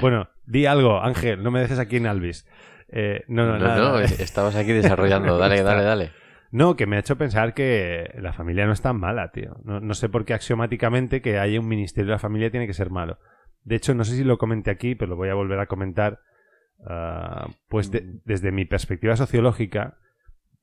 [0.00, 2.46] bueno, di algo, Ángel, no me dejes aquí en Alvis.
[2.90, 5.38] Eh, no, no, No, nada, no, estabas aquí desarrollando.
[5.38, 6.12] Dale, dale, dale.
[6.50, 9.56] No, que me ha hecho pensar que la familia no es tan mala, tío.
[9.64, 12.74] No, no sé por qué axiomáticamente que haya un ministerio de la familia tiene que
[12.74, 13.18] ser malo.
[13.64, 16.20] De hecho, no sé si lo comenté aquí, pero lo voy a volver a comentar.
[16.86, 19.98] Ah, pues de- desde mi perspectiva sociológica,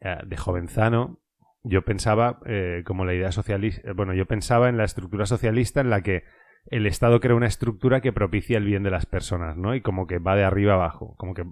[0.01, 1.19] eh, de jovenzano,
[1.63, 3.93] yo pensaba eh, como la idea socialista.
[3.93, 6.23] Bueno, yo pensaba en la estructura socialista en la que
[6.71, 9.75] el Estado crea una estructura que propicia el bien de las personas, ¿no?
[9.75, 11.43] Y como que va de arriba abajo, como que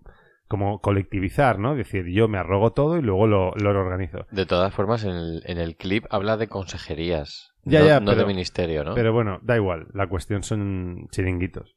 [0.48, 1.76] como colectivizar, ¿no?
[1.76, 4.26] Decir, yo me arrogo todo y luego lo, lo organizo.
[4.32, 7.54] De todas formas, en el, en el clip habla de consejerías.
[7.64, 8.94] Ya, no, ya, no pero- de ministerio, ¿no?
[8.96, 11.76] Pero bueno, da igual, la cuestión son chiringuitos.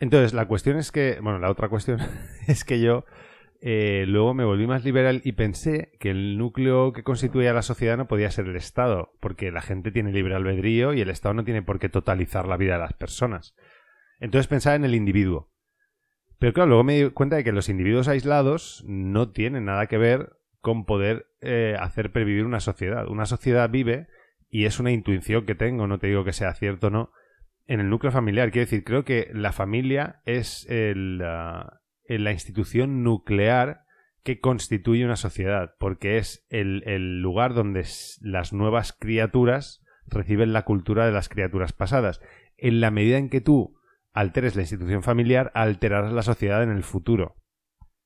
[0.00, 1.98] Entonces, la cuestión es que, bueno, la otra cuestión
[2.48, 3.04] es que yo
[3.60, 7.96] eh, luego me volví más liberal y pensé que el núcleo que constituía la sociedad
[7.96, 11.44] no podía ser el Estado, porque la gente tiene libre albedrío y el Estado no
[11.44, 13.54] tiene por qué totalizar la vida de las personas.
[14.20, 15.48] Entonces pensaba en el individuo.
[16.38, 19.98] Pero claro, luego me di cuenta de que los individuos aislados no tienen nada que
[19.98, 23.06] ver con poder eh, hacer pervivir una sociedad.
[23.08, 24.08] Una sociedad vive,
[24.48, 27.10] y es una intuición que tengo, no te digo que sea cierto o no,
[27.66, 28.50] en el núcleo familiar.
[28.50, 33.84] Quiero decir, creo que la familia es el, ah, la institución nuclear
[34.22, 37.84] que constituye una sociedad, porque es el, el lugar donde
[38.20, 42.20] las nuevas criaturas reciben la cultura de las criaturas pasadas.
[42.56, 43.76] En la medida en que tú
[44.14, 47.36] alteres la institución familiar, alterarás la sociedad en el futuro.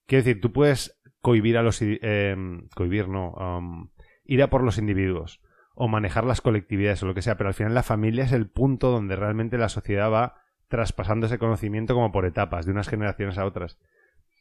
[0.07, 1.81] Quiero decir, tú puedes cohibir a los...
[1.83, 3.91] em, cohibir, no.
[4.25, 5.41] ir a por los individuos
[5.75, 8.49] o manejar las colectividades o lo que sea, pero al final la familia es el
[8.49, 13.39] punto donde realmente la sociedad va traspasando ese conocimiento como por etapas, de unas generaciones
[13.39, 13.79] a otras.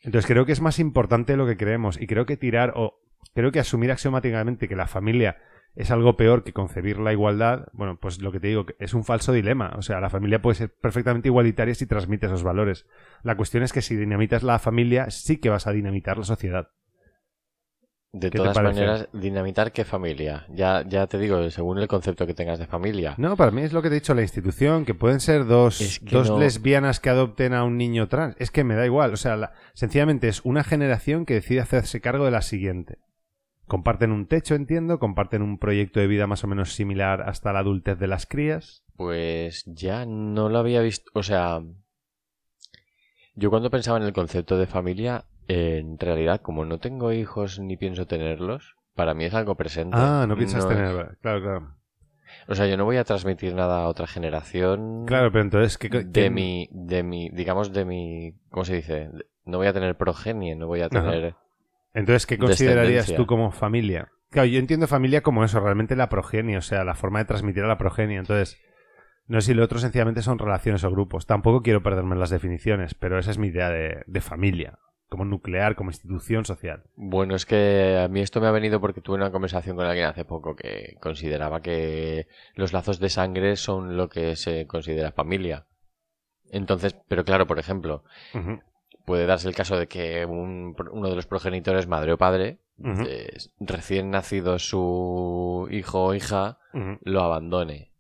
[0.04, 3.02] Entonces creo que es más importante lo que creemos y creo que tirar o
[3.36, 5.38] creo que asumir axiomáticamente que la familia
[5.78, 9.04] es algo peor que concebir la igualdad, bueno, pues lo que te digo, es un
[9.06, 9.74] falso dilema.
[9.78, 12.86] O sea, la familia puede ser perfectamente igualitaria si transmite esos valores.
[13.24, 16.70] La cuestión es que si dinamitas la familia, sí que vas a dinamitar la sociedad.
[18.14, 20.46] De ¿Qué te todas maneras, dinamitar qué familia.
[20.50, 23.14] Ya, ya te digo, según el concepto que tengas de familia.
[23.18, 25.82] No, para mí es lo que te he dicho, la institución, que pueden ser dos,
[25.82, 28.36] Es que dos no- lesbianas que adopten a un niño trans.
[28.40, 29.14] Es que me da igual.
[29.14, 32.98] O sea, la- sencillamente es una generación que decide hacerse cargo de la siguiente.
[33.68, 37.60] Comparten un techo, entiendo, comparten un proyecto de vida más o menos similar hasta la
[37.60, 38.84] adultez de las crías.
[38.96, 41.12] Pues ya no lo había visto.
[41.14, 41.62] O sea,
[43.36, 47.78] yo cuando pensaba en el concepto de familia, en realidad, como no tengo hijos ni
[47.78, 49.98] pienso tenerlos, para mí es algo presente.
[50.00, 51.18] Ah, no piensas es- tener.
[51.22, 51.74] Claro, claro.
[52.48, 55.06] O sea, yo no voy a transmitir nada a otra generación.
[55.06, 59.10] Claro, pero entonces, ¿qué, qué- de mi, de mi, digamos, de mi, ¿cómo se dice?
[59.46, 61.38] No voy a tener progenie, no voy a Ajá.
[61.98, 64.12] Entonces, ¿qué considerarías tú como familia?
[64.30, 67.64] Claro, yo entiendo familia como eso, realmente la progenie, o sea, la forma de transmitir
[67.64, 68.18] a la progenie.
[68.18, 68.62] Entonces,
[69.26, 71.26] no sé si lo otro sencillamente son relaciones o grupos.
[71.26, 74.78] Tampoco quiero perderme en las definiciones, pero esa es mi idea de, de familia,
[75.10, 76.84] como nuclear, como institución social.
[76.96, 80.06] Bueno, es que a mí esto me ha venido porque tuve una conversación con alguien
[80.06, 85.66] hace poco que consideraba que los lazos de sangre son lo que se considera familia.
[86.52, 88.04] Entonces, pero claro, por ejemplo,
[89.08, 92.60] puede darse el caso de que un- uno de los progenitores, madre o padre,
[93.08, 96.60] eh, recién nacido su hijo o hija,
[97.04, 97.94] lo abandone.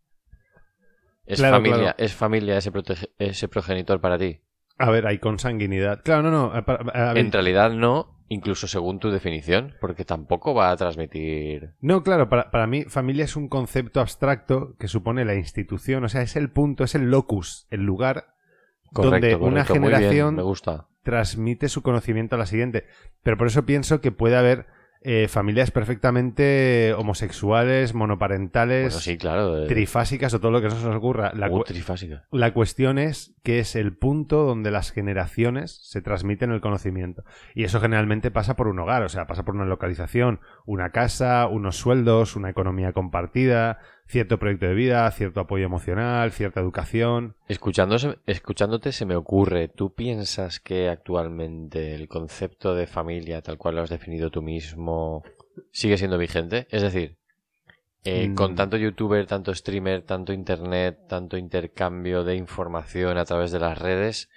[1.25, 1.95] ¿Es, Claro, familia, claro.
[1.97, 2.71] ¿Es familia ese,
[3.19, 4.41] ese progenitor para ti?
[4.77, 6.01] A ver, hay consanguinidad.
[6.03, 6.45] Claro, no, no.
[6.53, 10.77] a- a- a ver, En realidad no, incluso según tu definición, porque tampoco va a
[10.77, 11.71] transmitir...
[11.79, 16.09] No, claro, para, para mí familia es un concepto abstracto que supone la institución, o
[16.09, 18.35] sea, es el punto, es el locus, el lugar
[18.93, 20.87] Correcto, donde una bien, generación me gusta.
[21.07, 22.85] Transmite su conocimiento a la siguiente.
[23.23, 24.65] Pero por eso pienso que puede haber
[25.03, 29.53] eh, familias perfectamente homosexuales, monoparentales, Bueno, sí, claro.
[29.55, 31.31] de- trifásicas o todo lo que nos ocurra.
[31.33, 31.63] La, Uh, cu-
[32.31, 37.23] la cuestión es que es el punto donde las generaciones se transmiten el conocimiento.
[37.55, 41.47] Y eso generalmente pasa por un hogar, o sea, pasa por una localización, una casa,
[41.47, 47.35] unos sueldos, una economía compartida, cierto proyecto de vida, cierto apoyo emocional, cierta educación.
[47.49, 53.75] Escuchándose- escuchándote se me ocurre, ¿tú piensas que actualmente el concepto de familia, tal cual
[53.75, 55.23] lo has definido tú mismo,
[55.71, 56.67] sigue siendo vigente?
[56.71, 57.17] Es decir,
[58.05, 58.35] eh, Mm.
[58.35, 63.77] con tanto youtuber, tanto streamer, tanto internet, tanto intercambio de información a través de las
[63.77, 64.29] redes,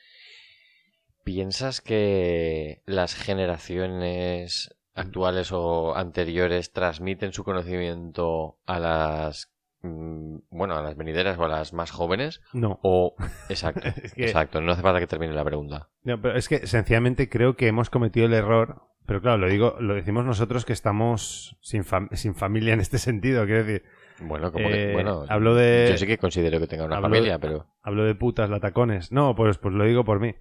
[1.22, 9.52] ¿piensas que las generaciones actuales o anteriores transmiten su conocimiento a las
[9.83, 12.79] bueno, a las venideras o a las más jóvenes No.
[12.83, 13.14] o
[13.49, 15.88] exacto, Es que- exacto, no hace falta que termine la pregunta.
[16.05, 19.77] No, pero es que sencillamente creo que hemos cometido el error, pero claro, lo digo,
[19.81, 23.85] lo decimos nosotros que estamos sin, fam- sin familia en este sentido, quiero decir,
[24.23, 27.09] Bueno, como que Eh, bueno, hablo de- yo sí que considero que tenga una hablo
[27.09, 29.11] familia, de- pero hablo de putas, latacones.
[29.12, 30.35] No, pues, pues lo digo por mí.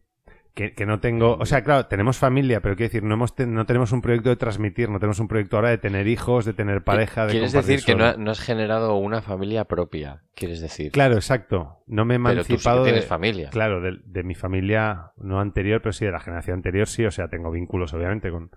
[0.59, 3.65] Que, que no tengo, o sea, claro, tenemos familia, pero quiero decir, no, hemos no
[3.65, 6.83] tenemos un proyecto de transmitir, no tenemos un proyecto ahora de tener hijos, de tener
[6.83, 10.91] pareja, de quieres decir que no, ha- no has generado una familia propia, quieres decir.
[10.91, 11.77] Claro, exacto.
[11.87, 13.49] No me he pero tú sí emancipado tienes de, familia.
[13.51, 17.05] Claro, de, de mi familia, no anterior, pero sí de la generación anterior, sí.
[17.05, 18.51] O sea, tengo vínculos, obviamente, con.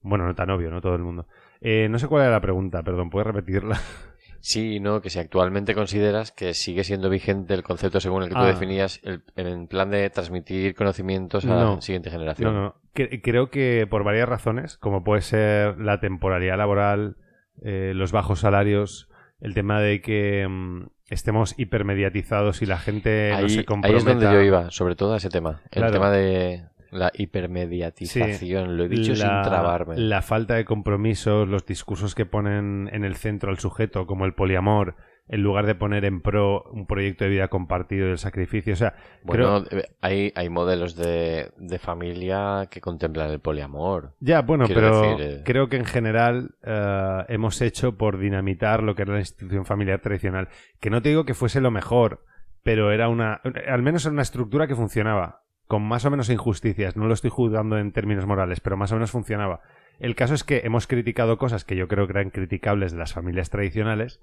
[0.00, 0.80] Bueno, no tan obvio, ¿no?
[0.80, 1.26] Todo el mundo.
[1.60, 3.78] Eh, no sé cuál era la pregunta, perdón, ¿puedes repetirla?
[4.44, 8.34] Sí, no, que si actualmente consideras que sigue siendo vigente el concepto según el que
[8.34, 8.46] tú Ah.
[8.48, 11.74] definías, el, en plan de transmitir conocimientos a No.
[11.76, 12.54] la siguiente No, generación.
[12.54, 12.74] no.
[12.92, 17.16] Cre- creo que por varias razones, como puede ser la temporalidad laboral,
[17.62, 19.08] eh, los bajos salarios,
[19.40, 23.98] el tema de que mm, estemos hipermediatizados y la gente no ahí, se ahí comprometa.
[23.98, 25.60] es donde yo iba, sobre todo a ese tema.
[25.70, 25.92] El Claro.
[25.92, 29.96] tema de la hipermediatización, lo he dicho sin trabarme.
[29.96, 34.34] la falta de compromisos, los discursos que ponen en el centro al sujeto, como el
[34.34, 34.94] poliamor,
[35.28, 38.72] en lugar de poner en pro un proyecto de vida compartido y el sacrificio.
[38.72, 44.14] O sea, Bueno, creo- eh, hay, hay modelos de, de familia que contemplan el poliamor.
[44.20, 48.82] Ya, bueno, Quiero pero decir, eh, creo que en general eh, hemos hecho por dinamitar
[48.82, 50.48] lo que era la institución familiar tradicional.
[50.80, 52.24] Que no te digo que fuese lo mejor,
[52.64, 53.40] pero era una.
[53.68, 55.41] Al menos era una estructura que funcionaba.
[55.66, 56.96] Con más o menos injusticias.
[56.96, 59.60] No lo estoy juzgando en términos morales, pero más o menos funcionaba.
[59.98, 63.12] El caso es que hemos criticado cosas que yo creo que eran criticables de las
[63.12, 64.20] familias tradicionales,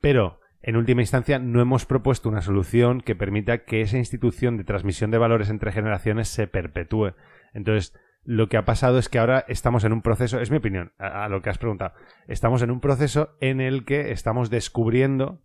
[0.00, 4.64] pero en última instancia no hemos propuesto una solución que permita que esa institución de
[4.64, 7.14] transmisión de valores entre generaciones se perpetúe.
[7.54, 10.92] Entonces, lo que ha pasado es que ahora estamos en un proceso, es mi opinión,
[10.98, 11.94] a, a lo que has preguntado,
[12.28, 15.40] estamos en un proceso en el que estamos descubriendo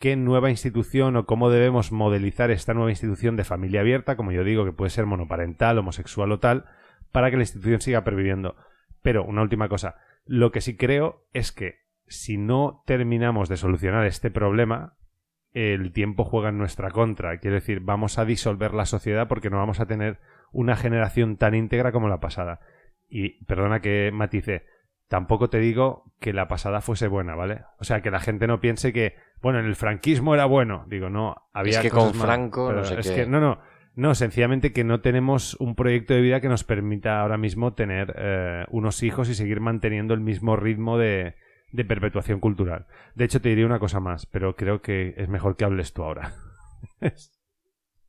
[0.00, 4.42] qué nueva institución o cómo debemos modelizar esta nueva institución de familia abierta, como yo
[4.42, 6.64] digo, que puede ser monoparental, homosexual o tal,
[7.12, 8.56] para que la institución siga perviviendo.
[9.02, 14.06] Pero, una última cosa, lo que sí creo es que si no terminamos de solucionar
[14.06, 14.96] este problema,
[15.52, 17.38] el tiempo juega en nuestra contra.
[17.38, 20.18] Quiero decir, vamos a disolver la sociedad porque no vamos a tener
[20.50, 22.60] una generación tan íntegra como la pasada.
[23.06, 24.64] Y perdona que matice,
[25.10, 27.64] tampoco te digo que la pasada fuese buena, ¿vale?
[27.80, 30.84] O sea, que la gente no piense que, bueno, en el franquismo era bueno.
[30.88, 33.16] Digo, no, había Es que cosas con Franco no sé es qué.
[33.16, 33.58] que no, no,
[33.96, 38.14] no, sencillamente que no tenemos un proyecto de vida que nos permita ahora mismo tener
[38.16, 41.34] eh, unos hijos y seguir manteniendo el mismo ritmo de,
[41.72, 42.86] de perpetuación cultural.
[43.16, 46.04] De hecho, te diré una cosa más, pero creo que es mejor que hables tú
[46.04, 46.34] ahora.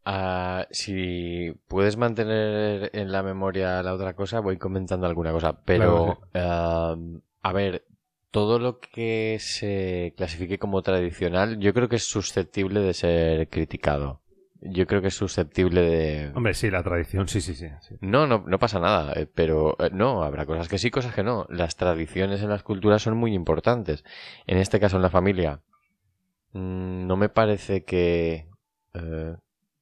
[0.03, 5.61] Ah, si puedes mantener en la memoria la otra cosa, voy comentando alguna cosa.
[5.63, 6.95] Pero, ah,
[7.41, 7.85] a ver,
[8.31, 14.21] todo lo que se clasifique como tradicional, yo creo que es susceptible de ser criticado.
[14.63, 16.31] Yo creo que es susceptible de...
[16.35, 17.67] Hombre, sí, la tradición, sí, sí, sí.
[17.81, 17.95] sí.
[17.99, 21.23] No, no, no pasa nada, eh, pero eh, no, habrá cosas que sí, cosas que
[21.23, 21.47] no.
[21.49, 24.03] Las tradiciones en las culturas son muy importantes.
[24.45, 25.61] En este caso, en la familia,
[26.53, 28.47] mm, no me parece que...
[28.93, 29.35] eh,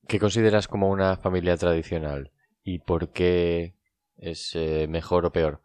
[0.09, 2.31] ¿Qué consideras como una familia tradicional?
[2.63, 3.75] ¿Y por qué
[4.17, 5.61] es eh, mejor o peor?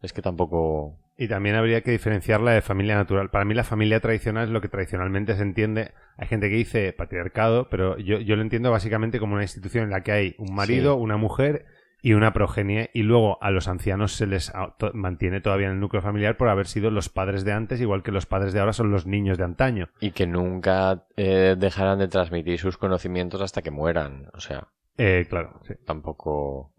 [0.00, 0.98] Es que tampoco...
[1.18, 3.28] Y también habría que diferenciarla de familia natural.
[3.28, 5.92] Para mí la familia tradicional es lo que tradicionalmente se entiende.
[6.16, 9.90] Hay gente que dice patriarcado, pero yo, yo lo entiendo básicamente como una institución en
[9.90, 11.00] la que hay un marido, Sí.
[11.02, 11.66] una mujer
[12.02, 12.90] y una progenie.
[12.92, 14.52] Y luego a los ancianos se les
[14.92, 18.12] mantiene todavía en el núcleo familiar por haber sido los padres de antes, igual que
[18.12, 19.88] los padres de ahora son los niños de antaño.
[20.00, 24.26] Y que nunca eh, dejarán de transmitir sus conocimientos hasta que mueran.
[24.34, 25.74] O sea, Eh, claro, sí.
[25.86, 26.72] tampoco...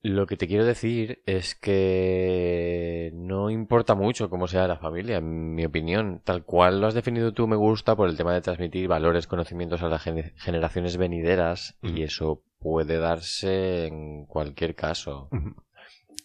[0.00, 5.54] Lo que te quiero decir es que no importa mucho cómo sea la familia, en
[5.54, 6.22] mi opinión.
[6.24, 9.82] Tal cual lo has definido tú me gusta por el tema de transmitir valores, conocimientos
[9.82, 15.28] a las gene- generaciones venideras y eso puede darse en cualquier caso.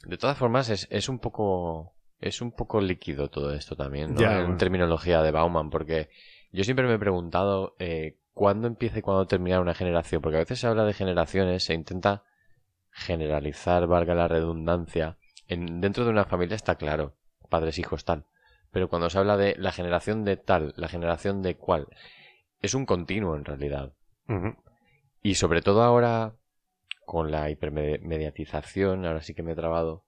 [0.06, 1.94] De todas formas, es, es un poco
[2.24, 4.22] es un poco líquido todo esto también, ¿no?
[4.22, 4.58] En bueno.
[4.58, 6.10] terminología de Bauman, porque
[6.52, 10.40] yo siempre me he preguntado eh, cuándo empieza y cuándo termina una generación, porque a
[10.40, 12.24] veces se habla de generaciones, se intenta
[12.92, 15.18] generalizar, valga la redundancia.
[15.48, 17.18] En, dentro de una familia está claro,
[17.50, 18.26] padres, hijos, tal.
[18.72, 21.88] Pero cuando se habla de la generación de tal, la generación de cual,
[22.62, 23.94] es un continuo en realidad.
[25.24, 26.36] Y sobre todo ahora,
[27.06, 30.06] con la hipermediatización, ahora sí que me he trabado,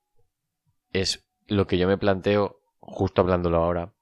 [0.92, 3.94] es lo que yo me planteo, justo hablándolo ahora,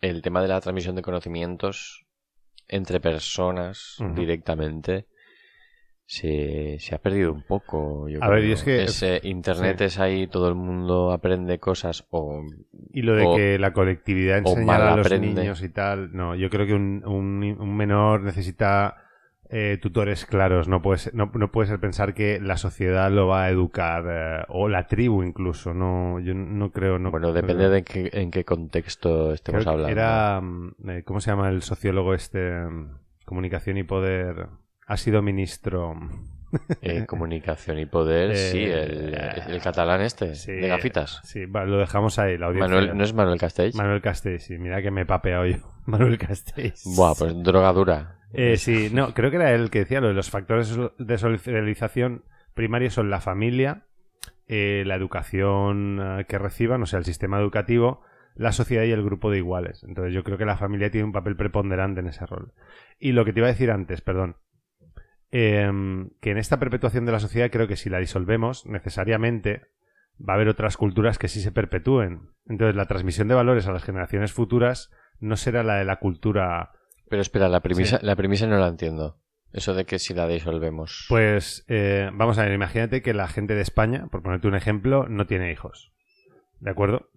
[0.00, 2.06] el tema de la transmisión de conocimientos
[2.66, 5.06] entre personas directamente
[6.06, 8.08] se, se ha perdido un poco.
[8.08, 9.84] Yo A ver, y es que- Ese internet sí.
[9.84, 12.42] es ahí, todo el mundo aprende cosas o
[12.92, 15.40] Y lo de O- que la colectividad o enseñara a los aprende.
[15.42, 19.07] niños y tal, no, yo creo que un, un- un menor necesita
[19.50, 23.26] eh, tutores claros, no puede, ser, no, no puede ser pensar que la sociedad lo
[23.28, 27.68] va a educar, eh, o la tribu incluso, no, yo no creo, no bueno, depende
[27.68, 29.92] de qué- en qué contexto estemos Creo que hablando.
[30.00, 32.50] Era, mm, eh, ¿cómo se llama el sociólogo este?
[32.60, 34.48] mm, Comunicación y poder.
[34.86, 35.94] Ha sido ministro.
[36.80, 39.14] Eh, comunicación y poder, sí, el,
[39.48, 41.20] el catalán este, Sí, de gafitas.
[41.24, 42.74] Sí, va, lo dejamos ahí, la audiencia.
[42.74, 43.74] Manuel, ¿No es Manuel Castells?
[43.74, 45.58] Manuel Castells, sí, mira que me he papeado yo.
[45.86, 46.84] Manuel Castells.
[46.96, 48.17] Buah, pues droga dura.
[48.32, 52.24] Eh, sí, no, creo que era él que decía lo de los factores de socialización
[52.58, 53.84] primarios son la familia,
[54.48, 58.02] eh, la educación eh, que reciban, o sea, el sistema educativo,
[58.34, 59.84] la sociedad y el grupo de iguales.
[59.84, 62.52] Entonces yo creo que la familia tiene un papel preponderante en ese rol.
[62.98, 64.38] Y lo que te iba a decir antes, perdón,
[65.30, 69.62] em, que en esta perpetuación de la sociedad creo que si la disolvemos, necesariamente
[70.18, 72.30] va a haber otras culturas que sí se perpetúen.
[72.46, 76.72] Entonces la transmisión de valores a las generaciones futuras no será la de la cultura
[77.08, 78.06] Pero espera, la premisa, Sí.
[78.06, 79.18] la premisa no la entiendo.
[79.52, 81.06] Eso de que si la disolvemos.
[81.08, 85.08] Pues eh, vamos a ver, imagínate que la gente de España, por ponerte un ejemplo,
[85.08, 85.92] no tiene hijos.
[86.60, 87.10] ¿De acuerdo?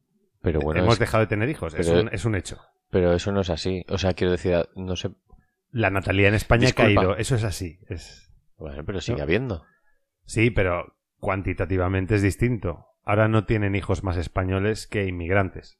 [0.43, 2.57] pero bueno, Hemos es- dejado de tener hijos, es, pero- un, es un hecho.
[2.89, 3.85] pero eso no es así.
[3.89, 5.11] O sea, quiero decir, no sé.
[5.71, 6.89] La natalidad en España Disculpa.
[6.89, 7.79] ha caído, eso es así.
[7.89, 8.31] Es...
[8.57, 9.23] Bueno, pero sigue No.
[9.23, 9.63] habiendo.
[10.25, 12.85] Sí, pero cuantitativamente es distinto.
[13.03, 15.79] Ahora no tienen hijos más españoles que inmigrantes.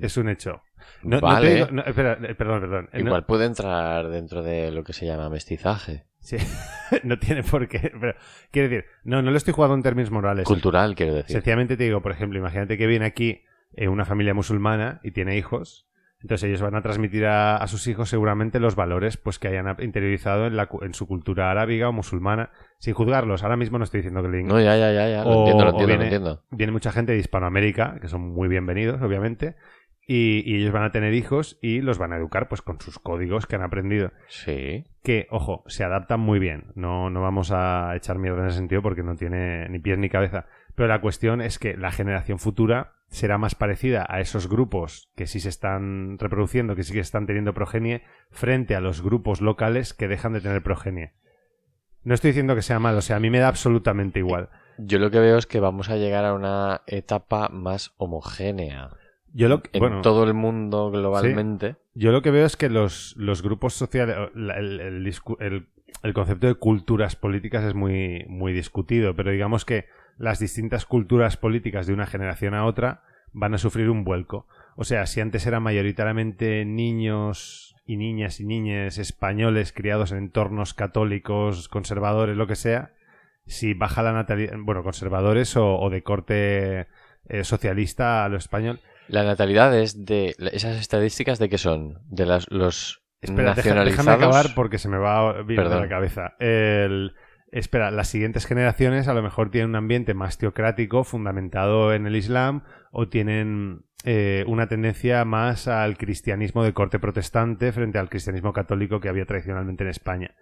[0.00, 0.62] Es un hecho.
[1.02, 1.54] No, no te Vale.
[1.54, 2.88] digo- no, espera, eh, perdón, perdón.
[2.92, 6.04] Eh, Igual puede entrar dentro de lo que se llama mestizaje.
[6.20, 6.36] Sí,
[7.04, 7.92] no tiene por qué.
[8.00, 8.14] Pero,
[8.50, 10.44] quiero decir, no, no lo estoy jugando en términos morales.
[10.46, 11.32] Cultural, quiero decir.
[11.36, 13.42] Sencillamente te digo, por ejemplo, imagínate que viene aquí
[13.74, 15.86] eh, una familia musulmana y tiene hijos.
[16.24, 19.76] Entonces ellos van a transmitir a, a sus hijos seguramente los valores pues que hayan
[19.80, 23.42] interiorizado en, la, en su cultura arábiga o musulmana, sin juzgarlos.
[23.42, 25.22] Ahora mismo no estoy diciendo que le No, ya, ya, ya, ya.
[25.22, 26.42] Lo O- entiendo, lo entiendo, lo viene- entiendo.
[26.50, 29.54] viene mucha gente de Hispanoamérica, que son muy bienvenidos, obviamente,
[30.06, 32.98] y, y ellos van a tener hijos y los van a educar pues con sus
[32.98, 34.10] códigos que han aprendido.
[34.28, 34.86] Sí.
[35.02, 36.72] Que, ojo, se adaptan muy bien.
[36.74, 40.08] No, no vamos a echar mierda en ese sentido porque no tiene ni pies ni
[40.08, 40.46] cabeza.
[40.74, 45.26] Pero la cuestión es que la generación futura será más parecida a esos grupos que
[45.26, 49.94] sí se están reproduciendo, que sí que están teniendo progenie, frente a los grupos locales
[49.94, 51.12] que dejan de tener progenie.
[52.02, 54.48] No estoy diciendo que sea malo, o sea, a mí me da absolutamente igual.
[54.78, 58.90] Yo lo que veo es que vamos a llegar a una etapa más homogénea.
[59.32, 61.76] Yo lo, En bueno, todo el mundo globalmente.
[61.94, 65.06] Yo lo que veo es que los, los grupos sociales, el, el
[65.40, 65.68] el-
[66.02, 69.86] el concepto de culturas políticas es muy, muy discutido, pero digamos que
[70.18, 74.46] las distintas culturas políticas de una generación a otra van a sufrir un vuelco.
[74.76, 80.74] O sea, si antes eran mayoritariamente niños y niñas y niñas españoles criados en entornos
[80.74, 82.92] católicos, conservadores, lo que sea,
[83.46, 86.86] si baja la natalidad, bueno, conservadores o, o de corte
[87.28, 90.34] eh, socialista a lo español, La natalidad es de.
[90.52, 91.98] Esas estadísticas de qué son?
[92.08, 94.06] De las, los Espera, deja- nacionalizados.
[94.06, 95.80] déjame acabar porque se me va a ir de Perdón.
[95.82, 96.34] la cabeza.
[96.38, 97.14] El-
[97.58, 102.16] espera, las siguientes generaciones a lo mejor tienen un ambiente más teocrático fundamentado en el
[102.16, 108.52] Islam o tienen eh, una tendencia más al cristianismo de corte protestante frente al cristianismo
[108.52, 110.34] católico que había tradicionalmente en España.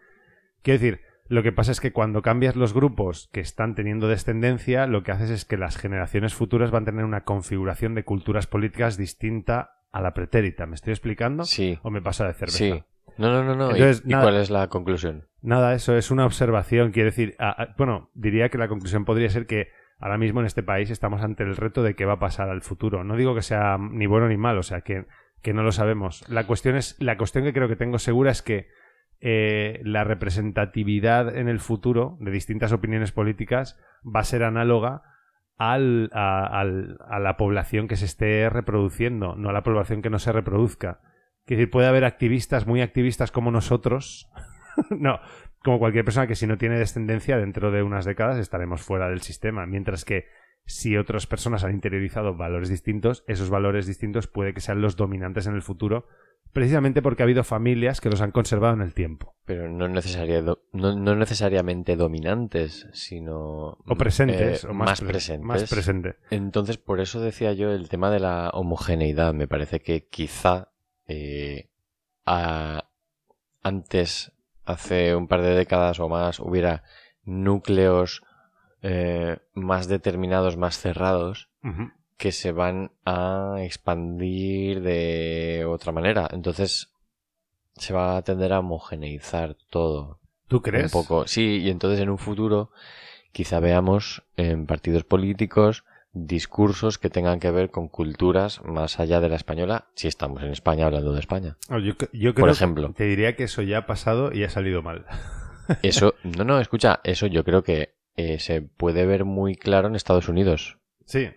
[0.62, 4.86] Quiero decir, lo que pasa es que cuando cambias los grupos que están teniendo descendencia,
[4.86, 8.46] lo que haces es que las generaciones futuras van a tener una configuración de culturas
[8.46, 10.66] políticas distinta a la pretérita.
[10.66, 11.44] ¿Me estoy explicando?
[11.44, 11.78] Sí.
[11.82, 12.56] ¿O me pasa de cerveza?
[12.58, 12.84] Sí.
[13.18, 13.70] No, no, no, no.
[13.70, 14.22] ¿Y- Entonces, ¿Y, nada.
[14.24, 15.26] cuál es la conclusión?
[15.42, 16.92] Nada, eso es una observación.
[16.92, 17.36] Quiere decir,
[17.76, 21.42] bueno, diría que la conclusión podría ser que ahora mismo en este país estamos ante
[21.42, 23.02] el reto de qué va a pasar al futuro.
[23.04, 25.06] No digo que sea ni bueno ni malo, o sea, que,
[25.42, 26.24] que no lo sabemos.
[26.28, 28.68] La cuestión es, la cuestión que creo que tengo segura es que
[29.20, 35.02] eh, la representatividad en el futuro de distintas opiniones políticas va a ser análoga
[35.58, 40.10] al, a, al- a la población que se esté reproduciendo, no a la población que
[40.10, 41.00] no se reproduzca.
[41.46, 44.28] Es decir, puede haber activistas muy activistas como nosotros,
[44.90, 45.18] no,
[45.62, 49.20] como cualquier persona que si no tiene descendencia dentro de unas décadas estaremos fuera del
[49.22, 50.26] sistema, mientras que
[50.64, 55.46] si otras personas han interiorizado valores distintos, esos valores distintos puede que sean los dominantes
[55.48, 56.06] en el futuro,
[56.52, 59.34] precisamente porque ha habido familias que los han conservado en el tiempo.
[59.44, 63.78] Pero no, necesaria- do- no, no necesariamente dominantes, sino.
[63.86, 65.46] O presentes, eh, o más, más, pre- presentes.
[65.46, 66.16] más presente.
[66.30, 69.34] Entonces, por eso decía yo el tema de la homogeneidad.
[69.34, 70.68] Me parece que quizá
[71.08, 71.70] eh,
[72.24, 72.88] a-
[73.62, 74.32] antes,
[74.64, 76.84] hace un par de décadas o más, hubiera
[77.24, 78.22] núcleos
[78.82, 81.48] eh, más determinados, más cerrados,
[82.16, 86.28] que se van a expandir de otra manera.
[86.32, 86.92] Entonces,
[87.76, 90.18] se va a tender a homogeneizar todo.
[90.48, 90.92] ¿Tú crees?
[90.94, 91.26] Un poco.
[91.26, 92.70] Sí, y entonces en un futuro
[93.32, 99.28] quizá veamos en partidos políticos discursos que tengan que ver con culturas más allá de
[99.28, 101.56] la española, si estamos en España hablando de España.
[101.70, 102.92] Yo, c- yo Por creo- ejemplo.
[102.94, 105.06] Te diría que eso ya ha pasado y ha salido mal.
[105.82, 109.94] Eso, no, no, escucha, eso yo creo que eh, se puede ver muy claro en
[109.94, 110.78] Estados Unidos.
[111.06, 111.30] Sí.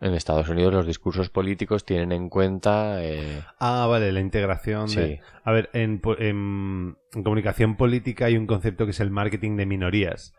[0.00, 3.02] En Estados Unidos los discursos políticos tienen en cuenta...
[3.02, 5.00] eh, Ah, vale, la integración Sí.
[5.00, 5.20] de...
[5.44, 9.66] A ver, en, en- en comunicación política hay un concepto que es el marketing de
[9.66, 10.34] minorías.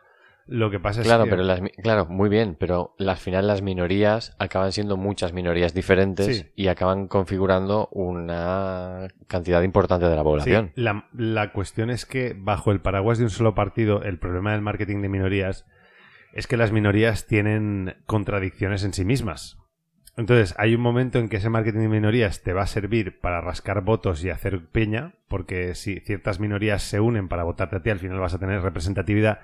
[0.47, 1.31] Lo que pasa es Claro, que...
[1.31, 6.37] pero las, claro, muy bien, pero al final las minorías acaban siendo muchas minorías diferentes
[6.37, 6.45] Sí.
[6.55, 10.71] y acaban configurando una cantidad importante de la Sí, población.
[10.75, 14.61] la, la cuestión es que bajo el paraguas de un solo partido, el problema del
[14.61, 15.65] marketing de minorías
[16.33, 19.57] es que las minorías tienen contradicciones en sí mismas.
[20.17, 23.41] Entonces, hay un momento en que ese marketing de minorías te va a servir para
[23.41, 27.89] rascar votos y hacer peña, porque si ciertas minorías se unen para votarte a ti,
[27.89, 29.39] al final vas a tener representatividad.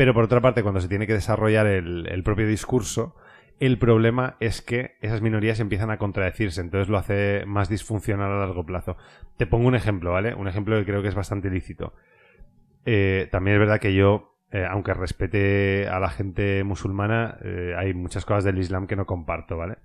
[0.00, 3.14] Pero por otra parte, cuando se tiene que desarrollar el, propio discurso,
[3.58, 8.38] el problema es que esas minorías empiezan a contradecirse, entonces lo hace más disfuncional a
[8.38, 8.96] largo plazo.
[9.36, 10.34] Te pongo un ejemplo, ¿vale?
[10.34, 11.92] Un ejemplo que creo que es bastante lícito.
[12.86, 17.92] Eh, también es verdad que yo, eh, aunque respete a la gente musulmana, eh, hay
[17.92, 19.76] muchas cosas del Islam que no comparto, ¿vale?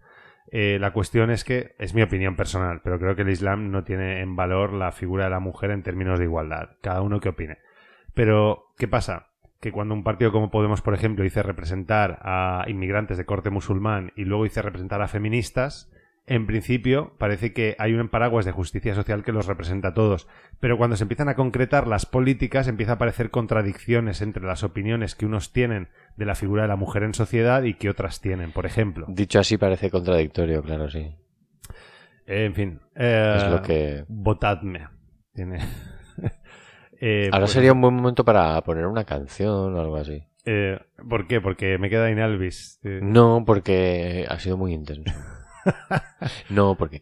[0.49, 4.22] La cuestión es que, es mi opinión personal, pero creo que el Islam no tiene
[4.22, 6.78] en valor la figura de la mujer en términos de igualdad.
[6.82, 7.57] Cada uno que opine.
[8.13, 9.34] Pero, ¿qué pasa?
[9.66, 14.11] Que cuando un partido como Podemos, por ejemplo, dice representar a inmigrantes de corte musulmán
[14.16, 15.91] y luego dice representar a feministas,
[16.28, 20.28] en principio parece que hay un paraguas de justicia social que los representa a todos,
[20.59, 25.16] pero cuando se empiezan a concretar las políticas empieza a aparecer contradicciones entre las opiniones
[25.16, 28.51] que unos tienen de la figura de la mujer en sociedad y que otras tienen,
[28.51, 29.07] por ejemplo.
[29.09, 31.09] Dicho así parece contradictorio, claro, sí.
[32.28, 34.89] Eh, en fin, eh, Es lo que- votadme.
[35.34, 35.57] Tiene...
[37.07, 40.23] Eh, Ahora pues- sería un buen momento para poner una canción o algo así.
[40.45, 41.39] eh, ¿Por qué?
[41.39, 42.79] Porque me queda Inalvis.
[42.83, 45.11] Eh, No, porque ha sido muy intenso.
[46.49, 47.01] No, porque...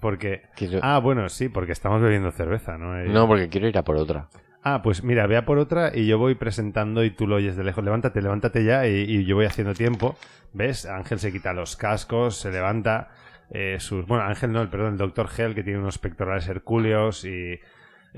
[0.00, 0.42] Porque...
[0.56, 2.98] quiero- Ah, bueno, sí, porque estamos bebiendo cerveza, ¿no?
[2.98, 4.28] Eh, No, porque quiero ir a por otra.
[4.62, 7.64] Ah, pues mira, vea por otra y yo voy presentando y tú lo oyes de
[7.64, 7.84] lejos.
[7.84, 10.16] Levántate, levántate ya y, y yo voy haciendo tiempo.
[10.52, 10.86] ¿Ves?
[10.86, 13.08] Ángel se quita los cascos, se levanta.
[13.50, 14.06] eh, sus...
[14.06, 17.58] Bueno, Ángel no, el- perdón, el doctor Gel que tiene unos pectorales hercúleos y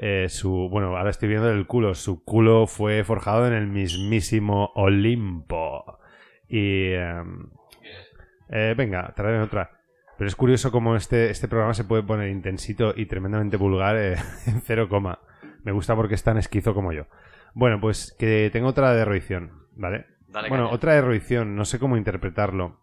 [0.03, 0.69] eh, su...
[0.71, 1.95] Bueno, ahora estoy viendo el culo.
[1.95, 5.99] Su culo fue forjado en el mismísimo Olimpo.
[6.49, 6.93] Y...
[6.93, 7.51] em,
[8.49, 9.83] eh, venga, tráeme otra.
[10.17, 14.17] Pero es curioso cómo este, este programa se puede poner intensito y tremendamente vulgar eh,
[14.47, 15.21] en cero coma.
[15.65, 17.05] Me gusta porque es tan esquizo como yo.
[17.53, 20.07] Bueno, pues que tengo otra de Roición, ¿vale?
[20.29, 20.69] bueno, caña.
[20.69, 22.81] otra de Roición, no sé cómo interpretarlo.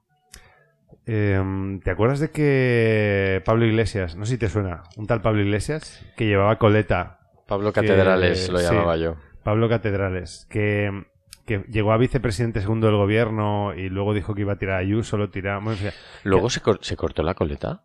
[1.06, 5.42] Em, ¿Te acuerdas de que Pablo Iglesias, no sé si te suena, un tal Pablo
[5.42, 7.20] Iglesias, que llevaba coleta?
[7.48, 9.16] Pablo que- Catedrales lo sí, llamaba yo.
[9.44, 11.06] Pablo Catedrales, que,
[11.46, 14.80] que llegó a vicepresidente segundo del gobierno y luego dijo que iba a tirar a
[14.80, 15.90] Ayuso, lo fin,
[16.24, 17.84] Luego se, cor- se cortó la coleta.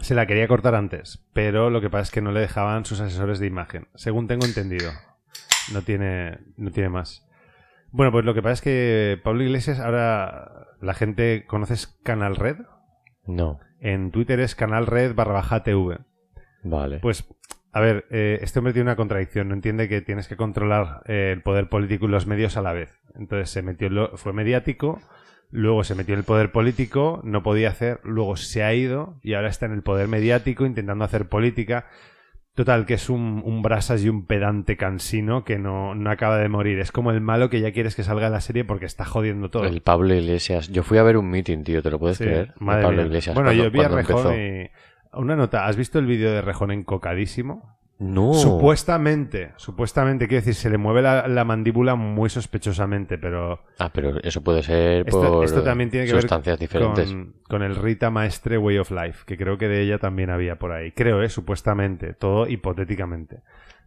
[0.00, 3.00] se la quería cortar antes, pero lo que pasa es que no le dejaban sus
[3.00, 4.90] asesores de imagen, según tengo entendido.
[5.72, 7.26] No tiene, no tiene más.
[7.96, 12.56] Bueno, pues lo que pasa es que Pablo Iglesias ahora la gente conoces Canal Red.
[13.24, 13.60] No.
[13.78, 15.98] En Twitter es Canal Red barra baja TV.
[16.64, 16.98] Vale.
[16.98, 17.24] Pues,
[17.70, 19.46] a ver, eh, este hombre tiene una contradicción.
[19.46, 22.72] No entiende que tienes que controlar eh, el poder político y los medios a la
[22.72, 22.98] vez.
[23.14, 25.00] Entonces se metió, lo- fue mediático,
[25.52, 29.34] luego se metió en el poder político, no podía hacer, luego se ha ido y
[29.34, 31.86] ahora está en el poder mediático intentando hacer política.
[32.54, 36.48] Total, que es un, un brasas y un pedante cansino que no, no acaba de
[36.48, 36.78] morir.
[36.78, 39.50] Es como el malo que ya quieres que salga de la serie porque está jodiendo
[39.50, 39.64] todo.
[39.64, 40.68] El Pablo Iglesias.
[40.68, 42.54] Yo fui a ver un meeting, tío, ¿te lo puedes Sí, creer?
[42.60, 43.06] Madre Pablo mía.
[43.06, 43.34] Iglesias.
[43.34, 44.70] Bueno, cuando- yo vi a Rejón y...
[45.14, 47.76] Una nota, ¿has visto el vídeo de Rejón encocadísimo?
[47.98, 48.34] No.
[48.34, 54.20] Supuestamente, supuestamente, quiero decir, se le mueve la, la mandíbula muy sospechosamente, pero Ah, pero
[54.22, 57.08] eso puede ser esto, por esto también tiene que ver sustancias diferentes.
[57.08, 60.58] con, con el Rita Maestre Way of Life, que creo que de ella también había
[60.58, 60.90] por ahí.
[60.92, 61.28] Creo, ¿eh?
[61.28, 63.42] Supuestamente, todo hipotéticamente.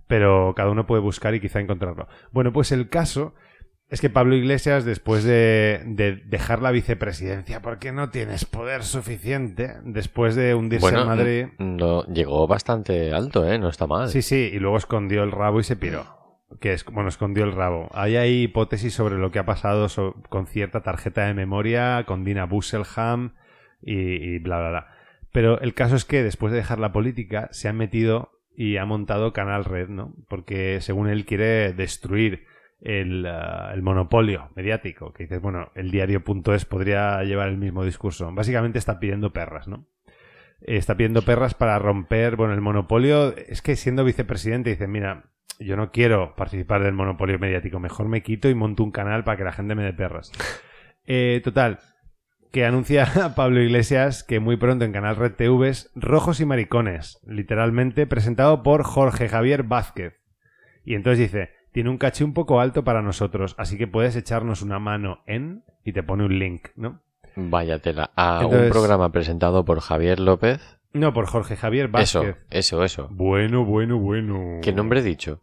[0.08, 2.08] Pero cada uno puede buscar y quizá encontrarlo.
[2.32, 3.34] Bueno, pues el caso
[3.90, 9.76] es que Pablo Iglesias, después de, de dejar la vicepresidencia porque no tienes poder suficiente,
[9.84, 11.46] después de hundirse Bueno, en Madrid...
[11.58, 13.58] no, llegó bastante alto, ¿eh?
[13.60, 14.10] No está mal.
[14.10, 16.06] Sí, sí, y luego escondió el rabo y se piró.
[16.60, 17.90] Que es, bueno, escondió el rabo.
[17.94, 22.24] Hay ahí hipótesis sobre lo que ha pasado so- con cierta tarjeta de memoria, con
[22.24, 23.36] Dina Busselham
[23.82, 24.88] y, y bla, bla, bla.
[25.32, 28.86] Pero el caso es que después de dejar la política se ha metido y ha
[28.86, 30.14] montado Canal Red, ¿no?
[30.30, 32.46] Porque según él quiere destruir
[32.82, 35.14] el, ah, el monopolio mediático.
[35.14, 38.32] Que dices, bueno, el diario.es podría llevar el mismo discurso.
[38.34, 39.88] Básicamente está pidiendo perras, ¿no?
[40.62, 43.36] está pidiendo perras para romper, bueno, el monopolio.
[43.36, 48.22] Es que siendo vicepresidente dice, mira, yo no quiero participar del monopolio mediático, mejor me
[48.24, 50.32] quito y monto un canal para que la gente me dé perras.
[51.10, 51.80] Eh, total,
[52.52, 56.46] que anuncia a Pablo Iglesias que muy pronto en Canal Red TV es Rojos y
[56.46, 60.20] Maricones, literalmente presentado por Jorge Javier Vázquez.
[60.84, 64.64] Y entonces dice, tiene un caché un poco alto para nosotros, así que puedes echarnos
[64.64, 65.64] una mano en...
[65.86, 67.04] y te pone un link, ¿no?
[67.36, 68.10] Vaya tela.
[68.16, 70.80] A un programa presentado por Javier López.
[70.94, 72.38] No, por Jorge Javier Eso, Vázquez.
[72.50, 73.10] eso, eso.
[73.12, 74.58] Bueno, bueno, bueno.
[74.64, 75.40] ¿Qué nombre he dicho?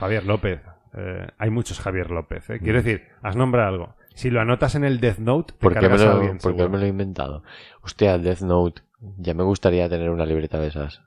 [0.00, 0.60] Javier López.
[0.96, 2.50] Eh, hay muchos Javier López.
[2.50, 2.56] ¿eh?
[2.56, 2.64] Mm.
[2.64, 3.94] Quiero decir, has nombrado algo.
[4.12, 6.50] Si lo anotas en el Death Note, te ¿Por qué, me a lo, alguien, por
[6.50, 6.68] qué seguro.
[6.70, 7.44] me lo he inventado?
[7.82, 8.82] Hostia, Death Note.
[9.18, 11.00] Ya me gustaría tener una libreta de esas.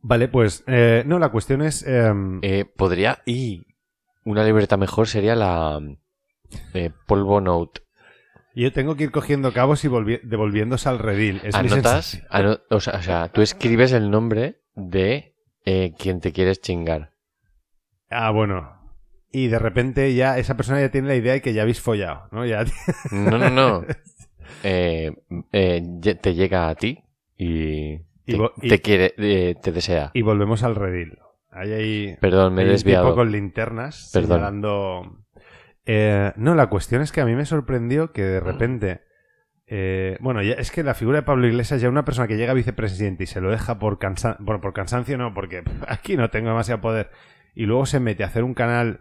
[0.00, 1.84] Vale, pues eh, no, la cuestión es...
[1.84, 3.18] em, Eh, podría.
[3.26, 3.66] Y
[4.26, 5.80] una libreta mejor sería la.
[6.74, 7.80] eh, Polvo Note.
[8.54, 11.40] yo tengo que ir cogiendo cabos y volvi- devolviéndose al redil.
[11.44, 12.22] Es Anotas.
[12.30, 17.12] ano- o, sea, o sea, tú escribes el nombre de eh, quien te quieres chingar.
[18.10, 18.72] Ah, bueno.
[19.32, 22.28] Y de repente ya esa persona ya tiene la idea de que ya habéis follado,
[22.32, 22.46] ¿no?
[22.46, 22.64] Ya...
[23.10, 23.84] No, no, no.
[24.62, 25.12] Eh,
[26.22, 27.02] te llega a ti
[27.36, 27.98] y.
[28.24, 30.10] Te, y- te quiere, te desea.
[30.14, 31.18] y volvemos al redil.
[31.56, 32.16] Ahí hay...
[32.20, 33.06] Perdón, me he desviado.
[33.06, 34.28] tipo con linternas Perdón.
[34.30, 35.18] señalando...
[35.86, 39.02] Eh, no, la cuestión es que a mí me sorprendió que de repente
[39.68, 42.52] Eh, bueno, ya- es que la figura de Pablo Iglesias, ya una persona que llega
[42.52, 46.30] a vicepresidente y se lo deja por, cansa bueno, por cansancio, no, porque aquí no
[46.30, 47.10] tengo demasiado poder,
[47.54, 49.00] y luego se mete a hacer un canal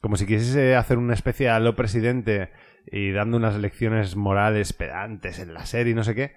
[0.00, 2.50] como si quisiese hacer una especie de lo presidente
[2.90, 6.32] y dando unas lecciones morales pedantes en la serie y no sé qué.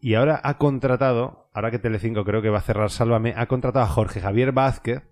[0.00, 3.84] Y ahora ha contratado, ahora que Telecinco creo que va a cerrar Sálvame, ha contratado
[3.84, 5.02] a Jorge Javier Vázquez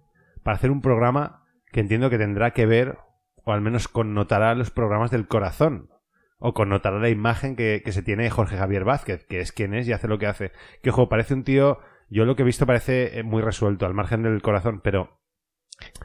[0.43, 2.99] para hacer un programa que entiendo que tendrá que ver,
[3.45, 5.91] o al menos connotará los programas del corazón.
[6.39, 9.75] O connotará la imagen que, que se tiene de Jorge Javier Vázquez, que es quien
[9.75, 10.53] es y hace lo que hace.
[10.83, 13.95] Que, ojo, parece un tío, yo lo que he visto parece eh, muy resuelto, al
[13.95, 15.21] margen del corazón, pero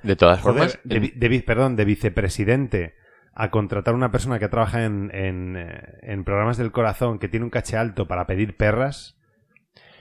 [0.01, 2.95] De todas Joder, formas, de, de perdón, de vicepresidente
[3.35, 7.27] a contratar a una persona que trabaja en, en, eh, en programas del corazón que
[7.29, 9.15] tiene un caché alto para pedir perras.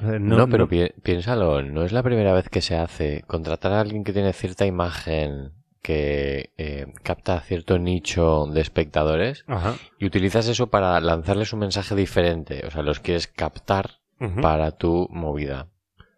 [0.00, 4.02] No, pero pi- piénsalo, no es la primera vez que se hace contratar a alguien
[4.04, 9.74] que tiene cierta imagen que eh, capta cierto nicho de espectadores Ajá.
[9.98, 13.98] y utilizas eso para lanzarles un mensaje diferente, o sea, los quieres captar
[14.40, 15.66] para tu movida.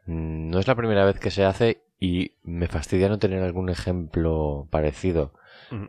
[0.06, 4.66] No es la primera vez que se hace y me fastidia no tener algún ejemplo
[4.70, 5.32] parecido,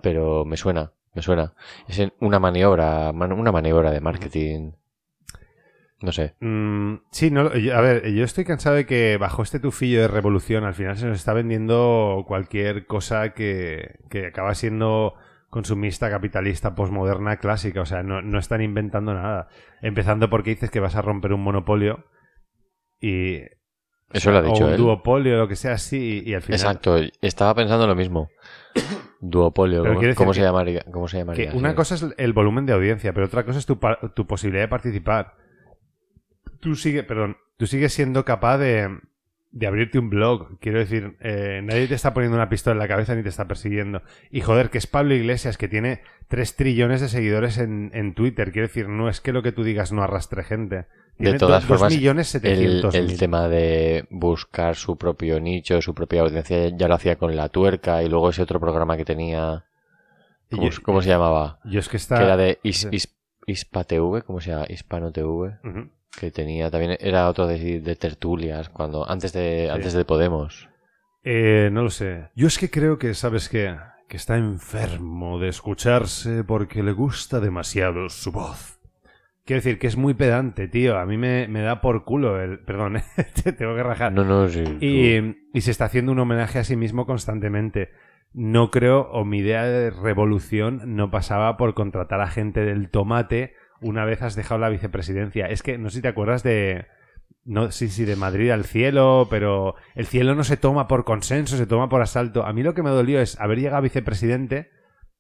[0.01, 1.53] pero me suena, me suena.
[1.87, 4.71] Es una maniobra, man- una maniobra de marketing.
[6.01, 6.35] No sé.
[6.41, 10.07] Mm, sí, no, yo- a ver, yo estoy cansado de que bajo este tufillo de
[10.09, 15.13] revolución al final se nos está vendiendo cualquier cosa que, que acaba siendo
[15.49, 17.81] consumista, capitalista, posmoderna, clásica.
[17.81, 19.47] O sea, no, no están inventando nada.
[19.81, 22.05] Empezando porque dices que vas a romper un monopolio
[22.99, 23.39] y...
[24.11, 24.77] Eso lo ha o dicho un él.
[24.77, 26.59] duopolio, lo que sea así, y, y al final...
[26.59, 28.29] Exacto, estaba pensando lo mismo.
[29.29, 30.83] Duopolio, ¿cómo, cómo se llamaría?
[30.91, 31.51] ¿Cómo se llamaría?
[31.51, 31.75] Que una Sí.
[31.75, 33.79] cosa es el volumen de audiencia, pero otra cosa es tu,
[34.13, 35.35] tu posibilidad de participar.
[36.59, 38.99] Tú sigues, perdón, tú sigues siendo capaz de,
[39.55, 40.59] de abrirte un blog.
[40.59, 43.47] Quiero decir, eh, nadie te está poniendo una pistola en la cabeza ni te está
[43.47, 44.01] persiguiendo.
[44.29, 48.51] Y joder, que es Pablo Iglesias, que tiene 3 trillones de seguidores en, en Twitter.
[48.51, 50.87] Quiero decir, no es que lo que tú digas no arrastre gente.
[51.17, 56.21] Tiene De todas formas, millones el, el tema de buscar su propio nicho, su propia
[56.23, 59.63] audiencia, ya lo hacía con La Tuerca y luego ese otro programa que tenía...
[60.51, 61.59] ¿Cómo, yo- cómo se llamaba?
[61.63, 62.17] Yo es que está...
[62.17, 62.87] Que era de Is, sí.
[62.91, 63.15] Is-
[63.47, 64.65] Ispa TV, ¿cómo se llama?
[64.67, 65.27] Hispano TV.
[65.63, 65.89] Ujú.
[66.19, 70.69] Que tenía también, era otro de, de tertulias, cuando antes de, antes de Podemos.
[71.23, 72.29] Eh, no lo sé.
[72.35, 73.75] Yo es que creo que, ¿sabes qué?
[74.07, 78.79] Que está enfermo de escucharse porque le gusta demasiado su voz.
[79.43, 80.97] Quiero decir que es muy pedante, tío.
[80.97, 82.59] A mí me, me da por culo el...
[82.59, 83.01] Perdón,
[83.43, 84.11] te tengo que rajar.
[84.11, 84.63] No, no, sí.
[84.81, 87.91] Y, y se está haciendo un homenaje a sí mismo constantemente.
[88.33, 93.53] No creo, o mi idea de revolución no pasaba por contratar a gente del tomate
[93.81, 95.47] una vez has dejado la vicepresidencia.
[95.47, 96.85] Es que no sé si te acuerdas de.
[97.43, 101.57] No sé si de Madrid al cielo, pero el cielo no se toma por consenso,
[101.57, 102.43] se toma por asalto.
[102.43, 104.71] A mí lo que me dolió es haber llegado a vicepresidente,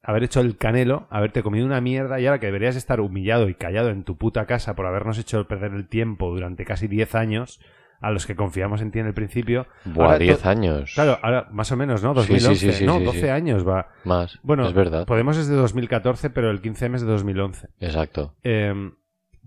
[0.01, 3.53] haber hecho el canelo, haberte comido una mierda y ahora que deberías estar humillado y
[3.53, 7.59] callado en tu puta casa por habernos hecho perder el tiempo durante casi 10 años
[8.05, 9.67] a los que confiamos en ti en el principio.
[9.85, 10.91] Buah, Ahora 10 to- años.
[10.93, 12.13] Claro, ahora más o menos, ¿no?
[12.15, 12.59] Sí, sí, 2011.
[12.59, 13.27] sí, sí, no, sí, 12 sí.
[13.29, 13.87] años va.
[14.03, 15.05] Más, Bueno, es verdad.
[15.05, 17.67] Podemos es de 2014, pero el 15M es de 2011.
[17.79, 18.35] Exacto.
[18.43, 18.73] Eh,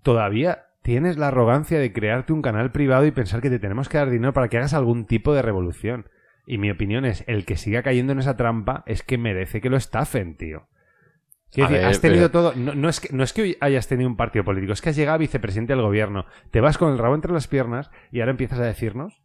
[0.02, 3.98] todavía tienes la arrogancia de crearte un canal privado y pensar que te tenemos que
[3.98, 6.06] dar dinero para que hagas algún tipo de revolución.
[6.46, 9.68] Y mi opinión es, el que siga cayendo en esa trampa es que merece que
[9.68, 10.66] lo estafen, tío.
[11.50, 12.52] Quiero decir, ver, has tenido pero- todo.
[12.56, 14.90] No, no es que, no es que hoy hayas tenido un partido político, es que
[14.90, 16.26] has llegado a vicepresidente del gobierno.
[16.50, 19.22] Te vas con el rabo entre las piernas y ahora empiezas a decirnos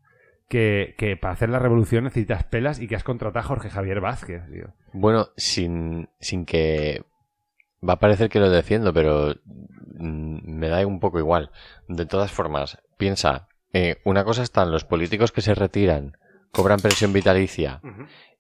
[0.50, 4.00] que, que para hacer la revolución necesitas pelas y que has contratado a Jorge Javier
[4.02, 4.74] Vázquez, tío.
[4.94, 7.04] Bueno, sin, sin que...
[7.88, 11.52] Va a parecer que lo defiendo, pero mm, me da un poco igual.
[11.90, 16.16] De todas formas, piensa, eh, una cosa están los políticos que se retiran,
[16.52, 17.82] cobran pensión vitalicia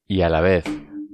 [0.07, 0.63] y a la vez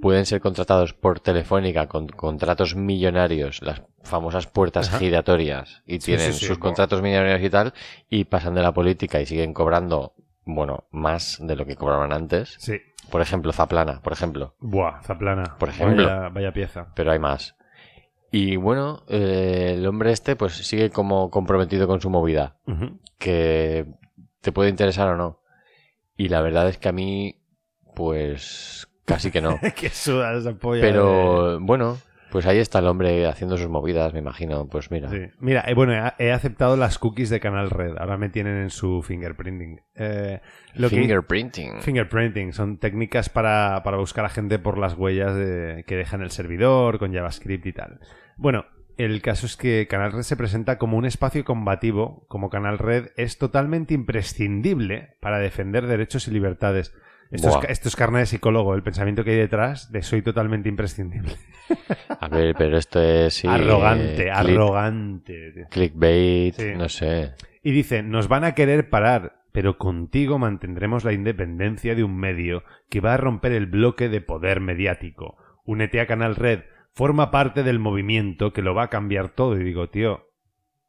[0.01, 4.99] pueden ser contratados por Telefónica con contratos millonarios, las famosas puertas Ajá.
[4.99, 7.73] giratorias, y tienen sí, sí, sus contratos millonarios y tal,
[8.09, 10.13] y pasan de la política y siguen cobrando,
[10.45, 12.55] bueno, más de lo que cobraban antes.
[12.59, 12.77] Sí.
[13.09, 14.55] Por ejemplo, Zaplana, por ejemplo.
[14.59, 15.57] Buah, Zaplana.
[15.57, 16.05] Por ejemplo.
[16.05, 16.93] Vaya, vaya pieza.
[16.95, 17.55] pero hay más.
[18.31, 22.57] Y bueno, eh, el hombre este pues sigue como comprometido con su movida,
[23.17, 23.87] que
[24.41, 25.41] te puede interesar o no.
[26.15, 27.41] Y la verdad es que a mí,
[27.95, 29.59] pues casi que no.
[29.75, 30.81] que suda esa polla.
[30.81, 31.97] Pero bueno,
[32.31, 34.67] pues ahí está el hombre haciendo sus movidas, me imagino.
[34.67, 35.17] Pues mira, Sí.
[35.39, 37.97] Mira, eh, bueno, he, aceptado las cookies de Canal Red.
[37.97, 39.81] Ahora me tienen en su fingerprinting.
[39.95, 40.39] Eh,
[40.75, 41.81] lo que- fingerprinting.
[41.81, 46.21] Fingerprinting son técnicas para, para buscar a gente por las huellas de- que deja en
[46.21, 47.99] el servidor, con JavaScript y tal.
[48.37, 48.65] Bueno,
[48.97, 53.07] el caso es que Canal Red se presenta como un espacio combativo, como Canal Red
[53.15, 56.93] es totalmente imprescindible para defender derechos y libertades.
[57.31, 57.59] Esto Buah.
[57.65, 61.33] es, esto es carne de psicólogo, el pensamiento que hay detrás de soy totalmente imprescindible.
[62.19, 63.35] A ver, pero esto es...
[63.35, 65.67] sí, arrogante, eh, arrogante.
[65.69, 66.71] Clickbait, Sí.
[66.75, 67.33] no sé.
[67.63, 72.63] Y dice, nos van a querer parar, pero contigo mantendremos la independencia de un medio
[72.89, 75.37] que va a romper el bloque de poder mediático.
[75.65, 76.61] Únete a Canal Red,
[76.93, 79.55] forma parte del movimiento que lo va a cambiar todo.
[79.59, 80.25] Y digo, tío,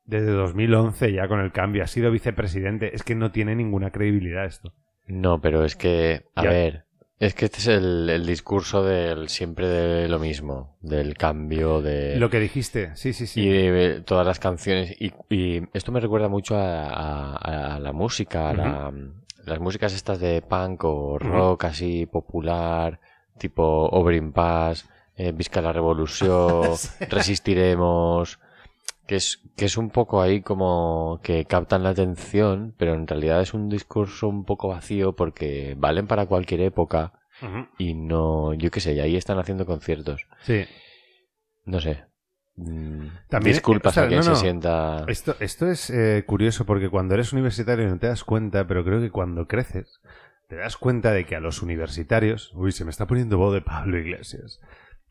[0.05, 4.47] desde 2011 ya con el cambio, ha sido vicepresidente, es que no tiene ninguna credibilidad
[4.47, 4.73] esto.
[5.11, 6.51] No, pero es que, a Ya.
[6.51, 6.85] ver,
[7.19, 12.17] es que este es el, el discurso del siempre de lo mismo, del cambio de...
[12.17, 13.41] Lo que dijiste, sí, sí, sí.
[13.43, 14.95] Y de todas las canciones.
[15.01, 18.93] Y, y esto me recuerda mucho a, a- a la música, a la-
[19.45, 23.01] las músicas estas de punk o rock así popular,
[23.39, 26.73] tipo Obrin Pass, eh, Visca la Revolución,
[27.09, 28.39] Resistiremos,
[29.11, 33.41] que es, que es un poco ahí como que captan la atención, pero en realidad
[33.41, 37.15] es un discurso un poco vacío porque valen para cualquier época
[37.77, 40.29] y no, yo qué sé, y ahí están haciendo conciertos.
[40.43, 40.65] Sí.
[41.65, 42.05] No sé.
[42.55, 44.35] Mm, También, Disculpas o sea, a quien no, no.
[44.37, 45.05] se sienta.
[45.09, 49.01] Esto, esto es eh, curioso porque cuando eres universitario no te das cuenta, pero creo
[49.01, 50.01] que cuando creces
[50.47, 52.53] te das cuenta de que a los universitarios...
[52.55, 54.61] Uy, se me está poniendo voz de Pablo Iglesias.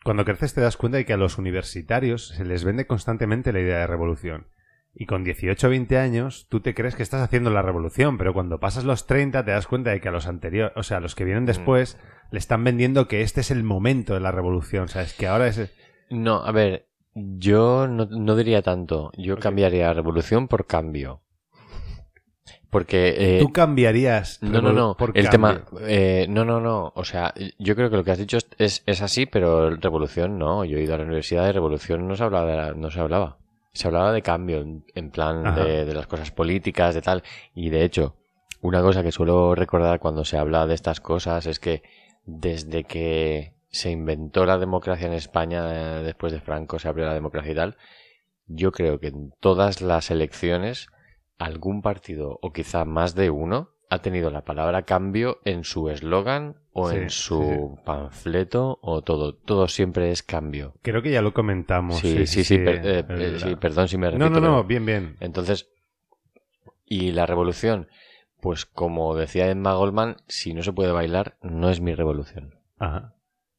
[0.03, 3.59] Cuando creces te das cuenta de que a los universitarios se les vende constantemente la
[3.59, 4.47] idea de revolución.
[4.95, 8.33] Y con 18 o 20 años tú te crees que estás haciendo la revolución, pero
[8.33, 10.99] cuando pasas los 30 te das cuenta de que a los anteriores, o sea, a
[10.99, 11.97] los que vienen después,
[12.31, 14.85] le están vendiendo que este es el momento de la revolución.
[14.85, 15.71] O sea, es que ahora es...
[16.09, 19.11] No, a ver, yo no, no diría tanto.
[19.17, 21.21] Yo cambiaría revolución por cambio.
[22.69, 23.37] Porque.
[23.37, 24.41] eh, Tú cambiarías...
[24.43, 24.95] no, no, no.
[24.95, 25.29] por El cambio.
[25.31, 25.65] tema.
[25.87, 26.91] eh, no, no, no.
[26.95, 30.63] O sea, yo creo que lo que has dicho es, es, así, pero revolución no.
[30.65, 32.45] Yo he ido a la universidad de revolución no se hablaba.
[32.49, 33.37] de la- no se hablaba.
[33.73, 34.59] Se hablaba de cambio,
[34.95, 37.23] en, plan de, de las cosas políticas, de tal.
[37.55, 38.15] Y de hecho,
[38.61, 41.83] una cosa que suelo recordar cuando se habla de estas cosas es que
[42.25, 47.13] desde que se inventó la democracia en España eh, después de Franco, se abrió la
[47.13, 47.77] democracia y tal,
[48.47, 50.87] yo creo que en todas las elecciones
[51.39, 56.57] algún partido o quizá más de uno ha tenido la palabra cambio en su eslogan
[56.73, 59.33] o Sí, en su panfleto o todo.
[59.33, 60.75] Todo siempre es cambio.
[60.83, 61.97] Creo que ya lo comentamos.
[61.97, 64.29] Sí, sí, sí, per- eh, eh, sí, perdón si me repito.
[64.29, 65.15] No, no, no, bien, bien.
[65.19, 65.69] Entonces,
[66.85, 67.87] y la revolución,
[68.41, 72.55] pues como decía Emma Goldman, si no se puede bailar, no es mi revolución.
[72.77, 73.15] Ajá.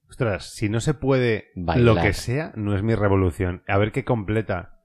[0.08, 1.94] Ostras, si no se puede Bailar.
[1.96, 3.62] lo que sea, no es mi revolución.
[3.68, 4.79] A ver qué completa.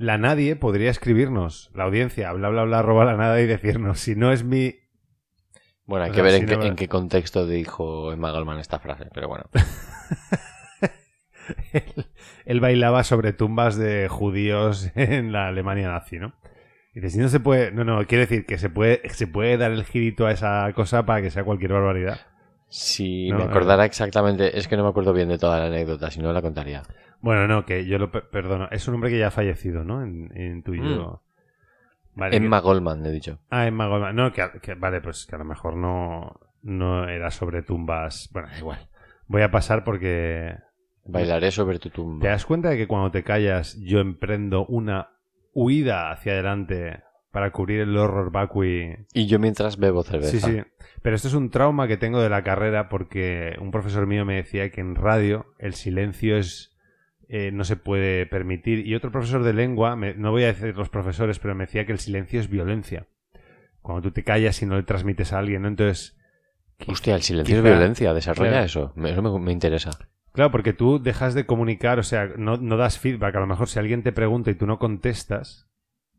[0.00, 4.16] La nadie podría escribirnos, la audiencia, bla, bla, bla, arroba la nada y decirnos, si
[4.16, 4.76] no es mi...
[5.84, 8.60] Bueno, hay O que sea, ver si en, qué, en qué contexto dijo Emma Goldman
[8.60, 9.44] esta frase, pero bueno.
[11.74, 12.06] él,
[12.46, 16.32] él bailaba sobre tumbas de judíos en la Alemania nazi, ¿no?
[16.94, 17.70] Y dice, si no se puede...
[17.70, 21.04] No, no, quiere decir que se puede, se puede dar el girito a esa cosa
[21.04, 22.20] para que sea cualquier barbaridad.
[22.72, 26.10] Si No, me acordara exactamente, es que no me acuerdo bien de toda la anécdota,
[26.10, 26.82] si no la contaría.
[27.20, 28.10] Bueno, no, que yo lo...
[28.10, 28.68] per- Perdono.
[28.70, 30.02] Es un hombre que ya ha fallecido, ¿no?
[30.02, 30.62] En, en.
[32.14, 32.44] Vale, que- Mm.
[32.44, 33.40] Emma Goldman, he dicho.
[33.50, 34.14] Ah, Emma Goldman.
[34.16, 38.30] No, que, que- vale, pues que a lo mejor no, no era sobre tumbas.
[38.32, 38.88] Bueno, igual.
[39.26, 40.54] Voy a pasar porque.
[41.04, 42.28] Bailaré sobre tu ¿Te tumba.
[42.28, 45.08] das cuenta de que cuando te callas yo emprendo una
[45.52, 48.96] huida hacia adelante para cubrir el horror vacui?
[49.14, 50.30] Y yo mientras bebo cerveza.
[50.30, 50.60] Sí, sí.
[51.02, 54.34] Pero esto es un trauma que tengo de la carrera porque un profesor mío me
[54.36, 56.76] decía que en radio el silencio es
[57.32, 58.84] eh, no se puede permitir.
[58.86, 61.86] Y otro profesor de lengua, me- no voy a decir los profesores, pero me decía
[61.86, 63.06] que el silencio es violencia.
[63.82, 65.68] Cuando tú te callas y no le transmites a alguien, ¿no?
[65.68, 66.18] Entonces...
[66.88, 68.66] Hostia, el silencio es violencia, desarrolla Claro.
[68.66, 68.92] eso.
[69.04, 69.90] Eso me, me interesa.
[70.32, 73.36] Claro, porque tú dejas de comunicar, o sea, no, no das feedback.
[73.36, 75.68] A lo mejor si alguien te pregunta y tú no contestas,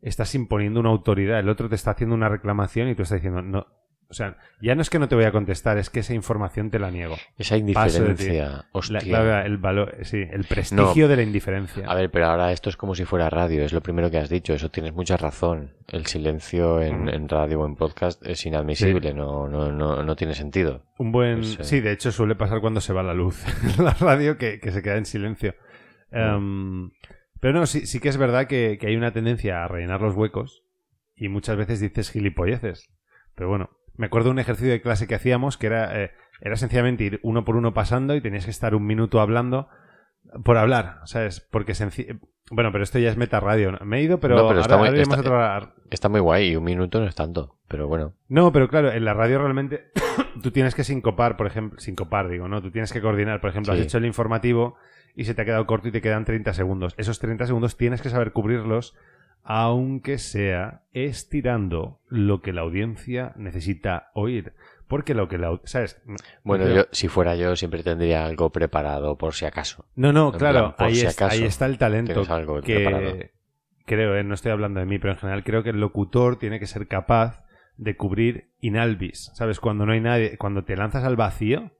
[0.02, 1.38] estás imponiendo una autoridad.
[1.38, 3.66] El otro te está haciendo una reclamación y tú estás diciendo, no.
[4.10, 6.68] O sea, ya no es que no te voy a contestar, es que esa información
[6.70, 7.16] te la niego.
[7.38, 8.66] Esa indiferencia.
[8.72, 9.00] Hostia.
[9.06, 11.86] La- el valor, sí, el prestigio de la indiferencia.
[11.88, 14.28] A ver, pero ahora esto es como si fuera radio, es lo primero que has
[14.28, 15.72] dicho, eso tienes mucha razón.
[15.88, 17.08] El silencio en, Ujú.
[17.08, 20.84] en radio o en podcast es inadmisible, no, no, no, no tiene sentido.
[20.98, 21.36] Un buen.
[21.38, 21.64] Pues, eh.
[21.64, 23.42] Sí, de hecho suele pasar cuando se va la luz
[23.78, 25.54] en la radio que, que se queda en silencio.
[26.10, 26.90] Em,
[27.42, 30.14] pero no, sí, sí que es verdad que, que hay una tendencia a rellenar los
[30.14, 30.62] huecos
[31.16, 32.88] y muchas veces dices gilipolleces.
[33.34, 36.54] Pero bueno, me acuerdo de un ejercicio de clase que hacíamos que era, eh, era
[36.56, 39.68] sencillamente ir uno por uno pasando y tenías que estar un minuto hablando
[40.44, 41.40] por hablar, ¿sabes?
[41.50, 41.74] Porque
[42.50, 43.72] Bueno, pero esto ya es meta radio.
[43.84, 46.52] Me he ido, pero, No, pero ahora, está muy- ahora está- otra- Está muy guay
[46.52, 48.14] y un minuto no es tanto, pero bueno.
[48.28, 49.90] no, pero claro, en la radio realmente
[50.42, 52.62] tú tienes que sincopar, por ejemplo, sincopar, digo, ¿no?
[52.62, 53.80] Tú tienes que coordinar, por ejemplo, Sí.
[53.80, 54.76] has hecho el informativo
[55.14, 56.94] y se te ha quedado corto y te quedan 30 segundos.
[56.96, 58.94] Esos 30 segundos tienes que saber cubrirlos,
[59.44, 64.54] aunque sea estirando lo que la audiencia necesita oír.
[64.88, 65.58] Porque lo que la...
[65.64, 66.00] ¿Sabes?
[66.44, 69.86] Bueno, Pero- yo, si fuera yo, siempre tendría algo preparado por si acaso.
[69.94, 72.12] No, no, En claro, plan, ahí, si es- acaso ahí está el talento.
[72.12, 72.60] preparado.
[72.60, 73.30] Que
[73.86, 76.58] creo, eh, no estoy hablando de mí, pero en general creo que el locutor tiene
[76.60, 77.44] que ser capaz
[77.78, 79.30] de cubrir inalvis.
[79.34, 79.60] ¿Sabes?
[79.60, 81.70] Cuando no hay nadie, cuando te lanzas al vacío.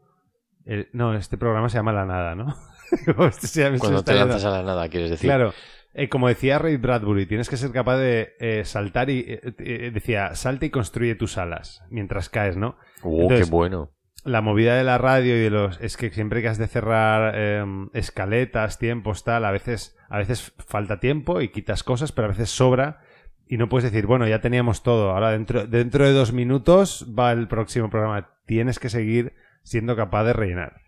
[0.65, 2.47] el- no, este programa se llama La Nada, ¿no?
[3.17, 5.29] Cuando te yendo- lanzas a la nada, quieres decir.
[5.29, 5.53] Claro.
[5.95, 9.25] Eh, como decía Ray Bradbury, tienes que ser capaz de eh, saltar y.
[9.29, 12.77] eh, decía, salta y construye tus alas mientras caes, ¿no?
[13.03, 13.91] Uh, Entonces, qué bueno.
[14.25, 17.35] la movida de la radio y de los es que siempre que has de cerrar
[17.37, 17.63] eh,
[17.93, 22.49] escaletas, tiempos, tal, a veces a veces falta tiempo y quitas cosas, pero a veces
[22.51, 23.01] sobra
[23.47, 27.33] y no puedes decir, bueno, ya teníamos todo, ahora dentro dentro de dos minutos va
[27.33, 28.31] el próximo programa.
[28.47, 30.81] Tienes que seguir siendo capaz de rellenar.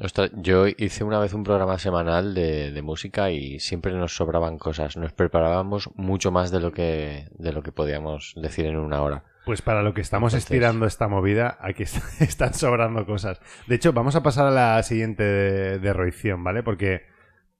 [0.00, 4.56] Ostras, yo hice una vez un programa semanal de, de música y siempre nos sobraban
[4.58, 4.96] cosas.
[4.96, 9.24] Nos preparábamos mucho más de lo que, de lo que podíamos decir en una hora.
[9.44, 13.40] Pues para lo que estamos Entonces- estirando esta movida, aquí est- están sobrando cosas.
[13.66, 16.62] De hecho, vamos a pasar a la siguiente de, de Roición, ¿vale?
[16.62, 17.02] Porque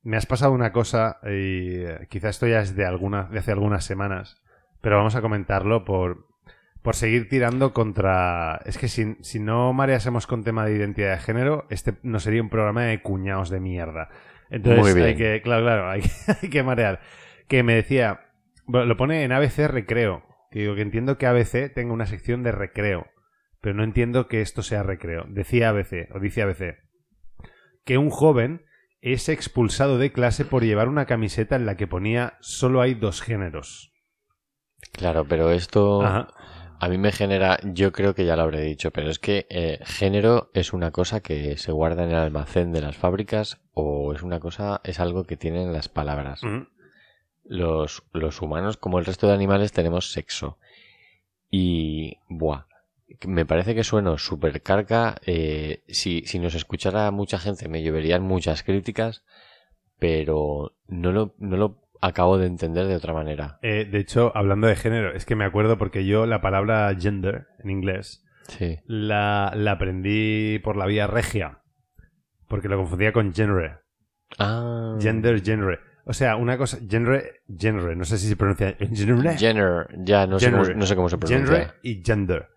[0.05, 3.51] me has pasado una cosa y eh, quizá esto ya es de, alguna, de hace
[3.51, 4.41] algunas semanas,
[4.81, 6.27] pero vamos a comentarlo por,
[6.83, 8.61] por seguir tirando contra...
[8.65, 12.43] Es que si, si no mareásemos con tema de identidad de género, este no sería
[12.43, 14.09] un programa de cuñados de mierda.
[14.51, 15.07] Entonces Muy bien.
[15.07, 16.03] hay que, claro, claro, hay,
[16.43, 17.01] hay que marear.
[17.49, 18.21] Que me decía,
[18.67, 20.25] bueno, lo pone en ABC Recreo.
[20.51, 23.07] Que digo que entiendo que ABC tenga una sección de recreo,
[23.61, 25.25] pero no entiendo que esto sea recreo.
[25.29, 26.77] Decía ABC, o dice ABC,
[27.85, 28.65] que un joven
[29.01, 33.21] es expulsado de clase por llevar una camiseta en la que ponía solo hay dos
[33.21, 33.93] géneros.
[34.93, 36.29] Claro, pero esto Ajá.
[36.81, 39.81] A mí me genera, yo creo que ya lo habré dicho, pero es que eh,
[39.85, 44.23] género es una cosa que se guarda en el almacén de las fábricas o es
[44.23, 46.43] una cosa, es algo que tienen las palabras.
[46.43, 46.67] Mm.
[47.45, 50.59] los, los humanos, como el resto de animales, tenemos sexo.
[51.51, 52.67] Y, buah,
[53.27, 55.17] me parece que sueno súper carga.
[55.27, 59.25] eh, si, si nos escuchara mucha gente me lloverían muchas críticas,
[59.99, 63.59] pero no lo, no lo acabo de entender de otra manera.
[63.63, 67.47] Eh, de hecho, hablando de género, es que me acuerdo porque yo la palabra gender
[67.63, 68.79] en inglés Sí.
[68.87, 71.59] la, la aprendí por la vía regia,
[72.49, 73.79] porque lo confundía con genre.
[74.39, 74.97] Ah.
[75.01, 75.79] Gender, genre.
[76.05, 79.37] O sea, una cosa, genre, genre, no sé si se pronuncia genre.
[79.37, 80.79] Jenner, ya no sé, cómo, Genre.
[80.79, 81.47] no sé cómo se pronuncia.
[81.57, 82.49] Genre y gender.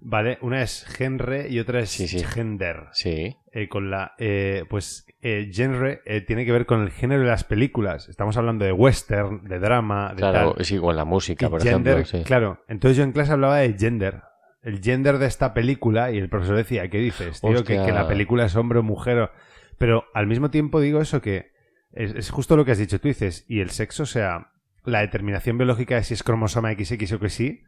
[0.00, 0.38] ¿Vale?
[0.42, 2.22] Una es genre y otra es Sí, sí.
[2.22, 2.84] gender.
[2.92, 3.36] Sí.
[3.52, 7.28] Eh, con la, eh, pues, eh, genre eh, tiene que ver con el género de
[7.28, 8.08] las películas.
[8.08, 10.60] Estamos hablando de western, de drama, de Claro, tal.
[10.62, 12.18] es igual la música, Y por gender, ejemplo.
[12.18, 12.24] Sí.
[12.24, 14.22] Claro, entonces yo en clase hablaba de gender.
[14.62, 17.40] El gender de esta película y el profesor decía, ¿qué dices?
[17.40, 19.18] Tío, que, la película es hombre o mujer.
[19.18, 19.30] o-".
[19.78, 21.52] Pero al mismo tiempo digo eso que
[21.92, 23.44] es, es justo lo que has dicho tú dices.
[23.48, 24.50] Y el sexo, o sea,
[24.84, 27.62] la determinación biológica de si es cromosoma XX o que sí,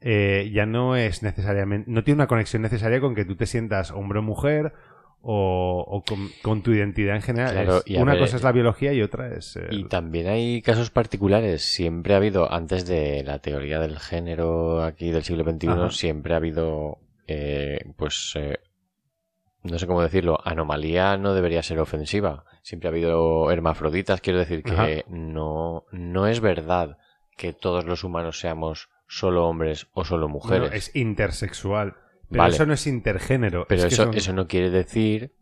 [0.00, 3.90] eh, ya no es necesariamente, no tiene una conexión necesaria con que tú te sientas
[3.90, 4.72] hombre o mujer
[5.28, 7.52] o, o con, con tu identidad en general.
[7.52, 9.58] Claro, Es- una ver, cosa es la biología y otra es...
[9.70, 11.62] Y también hay casos particulares.
[11.62, 15.90] Siempre ha habido, antes de la teoría del género aquí del siglo XXI, Ajá.
[15.90, 18.58] siempre ha habido, eh, pues, eh,
[19.64, 22.44] no sé cómo decirlo, anomalía no debería ser ofensiva.
[22.62, 24.86] Siempre ha habido hermafroditas, quiero decir que Ajá.
[25.08, 26.98] no, no es verdad
[27.36, 30.72] que todos los humanos seamos solo hombres o solo mujeres.
[30.72, 31.96] es intersexual.
[32.30, 32.54] Pero Vale.
[32.54, 33.66] eso no es intergénero.
[33.68, 35.32] Pero es eso, son- eso no quiere decir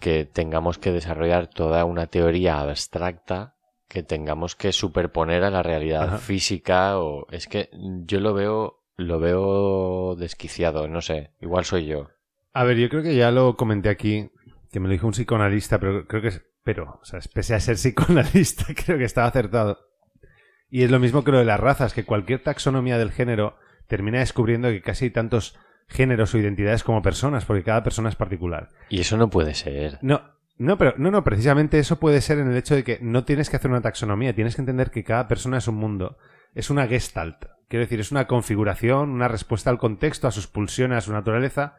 [0.00, 3.54] que tengamos que desarrollar toda una teoría abstracta
[3.88, 6.18] que tengamos que superponer a la realidad Ajá.
[6.18, 7.70] física o es que
[8.04, 12.08] yo lo veo lo veo desquiciado, no sé, igual soy yo.
[12.54, 14.30] A ver, yo creo que ya lo comenté aquí,
[14.72, 16.42] que me lo dijo un psicoanalista, pero creo que es...
[16.64, 19.78] Pero, o sea, pese a ser psicoanalista, creo que estaba acertado.
[20.70, 23.56] Y es lo mismo que lo de las razas, que cualquier taxonomía del género
[23.86, 25.56] termina descubriendo que casi hay tantos
[25.88, 28.70] géneros o identidades como personas, porque cada persona es particular.
[28.88, 29.98] Y eso no puede ser.
[30.02, 30.22] No,
[30.58, 33.50] no, pero no, no, precisamente eso puede ser en el hecho de que no tienes
[33.50, 36.18] que hacer una taxonomía, tienes que entender que cada persona es un mundo,
[36.54, 40.98] es una gestalt, quiero decir, es una configuración, una respuesta al contexto, a sus pulsiones,
[40.98, 41.76] a su naturaleza,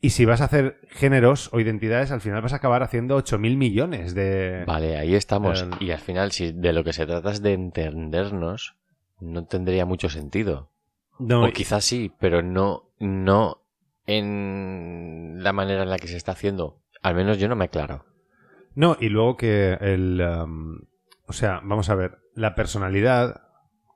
[0.00, 3.56] y si vas a hacer géneros o identidades, al final vas a acabar haciendo 8.000
[3.56, 4.62] millones de...
[4.64, 5.66] Vale, ahí estamos.
[5.80, 8.76] Y al final, si de lo que se trata es de entendernos,
[9.18, 10.70] no tendría mucho sentido.
[11.18, 13.62] No, o quizás sí, pero no, no
[14.06, 16.78] en la manera en la que se está haciendo.
[17.02, 18.04] Al menos yo no me aclaro.
[18.76, 20.20] No, y luego que el...
[20.20, 20.78] um,
[21.26, 23.42] o sea, vamos a ver, la personalidad...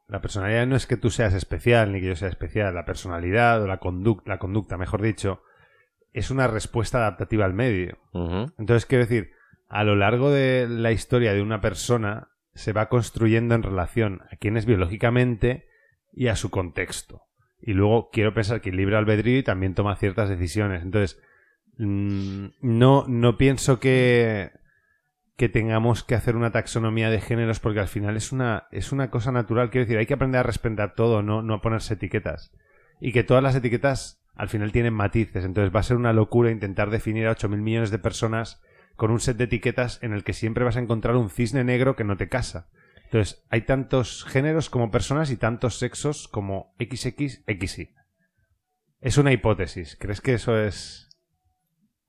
[0.08, 2.74] La personalidad no es que tú seas especial ni que yo sea especial.
[2.74, 5.42] La personalidad o la conducta, la conducta, mejor dicho,
[6.12, 7.98] es una respuesta adaptativa al medio.
[8.58, 9.32] Entonces, quiero decir,
[9.68, 14.36] a lo largo de la historia de una persona se va construyendo en relación a
[14.36, 15.66] quién es biológicamente
[16.12, 17.22] y a su contexto.
[17.64, 20.82] y luego quiero pensar que el libre albedrío también toma ciertas decisiones.
[20.82, 21.20] Entonces,
[21.78, 24.50] mm, no, no pienso que,
[25.36, 29.10] que tengamos que hacer una taxonomía de géneros porque al final es una, es una
[29.10, 29.70] cosa natural.
[29.70, 32.52] Quiero decir, hay que aprender a respetar todo, no, no a ponerse etiquetas.
[33.00, 35.44] Y que todas las etiquetas al final tienen matices.
[35.44, 38.60] Entonces va a ser una locura intentar definir a 8.000 millones de personas
[38.96, 41.96] con un set de etiquetas en el que siempre vas a encontrar un cisne negro
[41.96, 42.68] que no te casa.
[43.04, 47.90] Entonces, hay tantos géneros como personas y tantos sexos como XXXY.
[49.00, 49.96] Es una hipótesis.
[50.00, 51.10] ¿Crees que eso es...?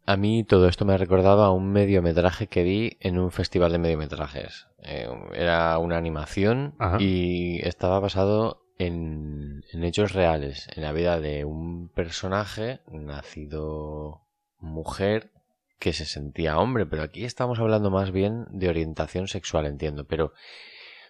[0.06, 3.72] A mí todo esto me ha recordado a un mediometraje que vi en un festival
[3.72, 4.68] de mediometrajes.
[4.84, 6.98] Eh, era una animación Ajá.
[7.00, 14.22] y estaba basado en, en hechos reales, en la vida de un personaje nacido
[14.60, 15.32] mujer
[15.80, 20.34] que se sentía hombre, pero aquí estamos hablando más bien de orientación sexual, entiendo, pero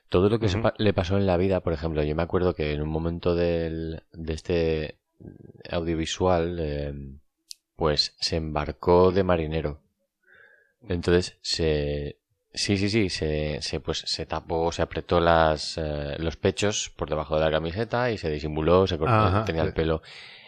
[0.10, 2.74] todo lo que pa- le pasó en la vida, por ejemplo, yo me acuerdo que
[2.74, 4.98] en un momento del, de este
[5.70, 6.94] audiovisual, eh,
[7.76, 9.82] pues se embarcó de marinero.
[10.88, 12.18] Entonces se...
[12.54, 17.10] Sí, sí, sí, se, se, pues, se tapó, se apretó las, eh, los pechos por
[17.10, 19.70] debajo de la camiseta y se disimuló, se cortó, Ajá, tenía sí.
[19.70, 20.02] el pelo.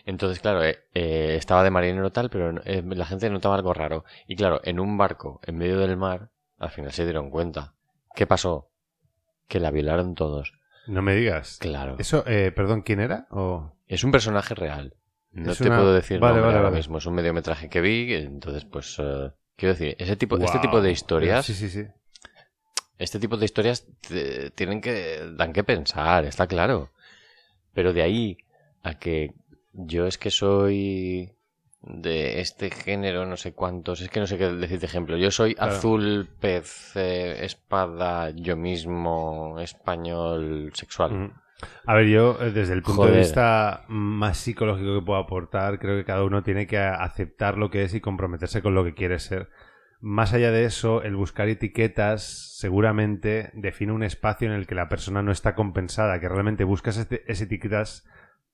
[0.06, 4.06] Entonces, claro, eh, eh, estaba de marinero tal, pero eh, la gente notaba algo raro.
[4.28, 6.30] Y claro, en un barco, en medio del mar,
[6.60, 7.74] al final se dieron cuenta.
[8.14, 8.70] ¿Qué pasó?
[9.48, 10.54] Que la violaron todos.
[10.86, 11.58] No me digas.
[11.60, 11.96] Claro.
[11.98, 13.26] Eso, eh, perdón, ¿quién era?
[13.32, 13.74] O...
[13.88, 14.94] Es un personaje real.
[15.32, 16.78] No Es te una- puedo decir Vale, nombre vale, ahora vale.
[16.78, 17.00] mismo.
[17.00, 20.62] Es un mediometraje que vi, entonces pues eh, quiero decir, ese tipo, este Guau.
[20.62, 21.86] tipo de historias, Sí, sí, sí.
[22.98, 26.92] este tipo de historias te- tienen que dan que pensar, está claro.
[27.74, 28.38] Pero de ahí
[28.84, 29.34] a que
[29.74, 31.32] yo es que soy
[31.82, 35.18] de este género, no sé cuántos, es que no sé qué decir de ejemplo.
[35.18, 35.74] Yo soy Claro.
[35.74, 41.34] azul, pez, eh, espada, yo mismo, español, sexual.
[41.86, 45.98] A ver, yo eh, desde el punto de vista más psicológico que puedo aportar, creo
[45.98, 49.20] que cada uno tiene que aceptar lo que es y comprometerse con lo que quiere
[49.20, 49.50] ser.
[50.02, 54.90] Más allá de eso, el buscar etiquetas seguramente define un espacio en el que la
[54.90, 58.06] persona no está compensada, que realmente buscas este- esas etiquetas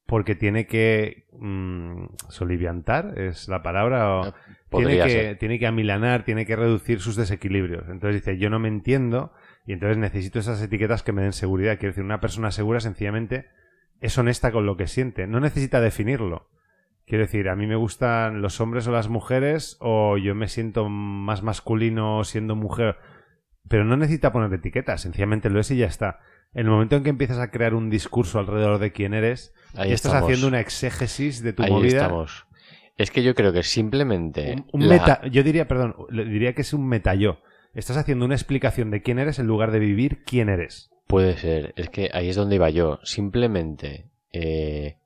[0.06, 4.34] porque tiene que mm, soliviantar, es la palabra, o
[4.70, 7.88] tiene que, tiene que amilanar, tiene que reducir sus desequilibrios.
[7.90, 9.32] Entonces dice, yo no me entiendo
[9.66, 11.78] y entonces necesito esas etiquetas que me den seguridad.
[11.78, 13.48] Quiero decir, una persona segura sencillamente
[14.00, 16.50] es honesta con lo que siente, no necesita definirlo.
[17.06, 20.88] Quiero decir, a mí me gustan los hombres o las mujeres o yo me siento
[20.90, 22.98] más masculino siendo mujer,
[23.68, 26.20] pero no necesita poner etiquetas, sencillamente lo es y ya está.
[26.54, 29.92] En el momento en que empiezas a crear un discurso alrededor de quién eres, Ahí
[29.92, 30.24] estás estamos.
[30.24, 32.02] haciendo una exégesis de tu Ahí movida.
[32.04, 32.46] estamos.
[32.98, 36.62] Es que yo creo que simplemente Un, un la- meta, yo diría, perdón, diría que
[36.62, 37.40] es un metayo.
[37.74, 40.90] Estás haciendo una explicación de quién eres en lugar de vivir quién eres.
[41.08, 43.00] Puede ser, es que ahí es donde iba yo.
[43.04, 44.98] Simplemente eh,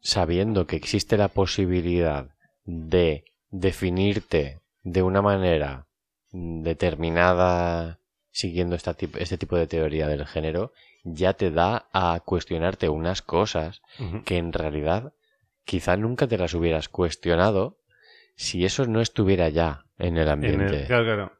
[0.00, 2.28] sabiendo que existe la posibilidad
[2.64, 5.86] de definirte de una manera
[6.32, 7.98] determinada
[8.30, 10.72] siguiendo esta este tipo de teoría del género,
[11.04, 13.80] ya te da a cuestionarte unas cosas
[14.24, 15.12] que en realidad
[15.64, 17.78] quizá nunca te las hubieras cuestionado
[18.34, 20.80] si eso no estuviera ya en el En ambiente.
[20.80, 21.32] el- claro, claro.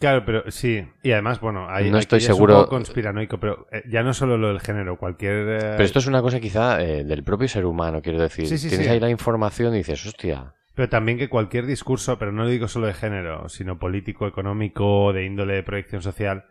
[0.00, 0.86] Claro, pero sí.
[1.02, 4.02] Y además, bueno, ahí, No estoy ya es un seguro- poco conspiranoico, pero eh, ya
[4.02, 5.32] no solo lo del género, cualquier.
[5.48, 8.46] eh, Pero esto es una cosa quizá eh, del propio ser humano, quiero decir.
[8.46, 8.92] Sí, sí, Tienes sí.
[8.92, 12.68] ahí la información y dices, hostia, Pero también que cualquier discurso, pero no lo digo
[12.68, 16.44] solo de género, sino político, económico, de índole de proyección social,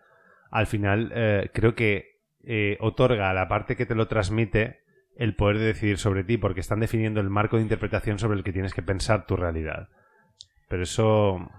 [0.52, 1.14] al final
[1.54, 4.82] creo que eh, otorga a la parte que te lo transmite
[5.18, 8.44] el poder de decidir sobre ti, porque están definiendo el marco de interpretación sobre el
[8.44, 9.88] que tienes que pensar tu realidad.
[10.68, 11.50] Pero eso...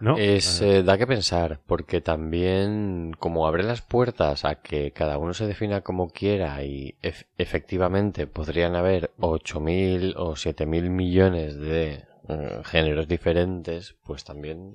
[0.00, 0.16] ¿No?
[0.18, 5.32] es, Eh, da que pensar, porque también como abre las puertas a que cada uno
[5.34, 12.60] se defina como quiera y ef- efectivamente podrían haber 8.000 o 7.000 millones de eh,
[12.64, 14.74] géneros diferentes, pues también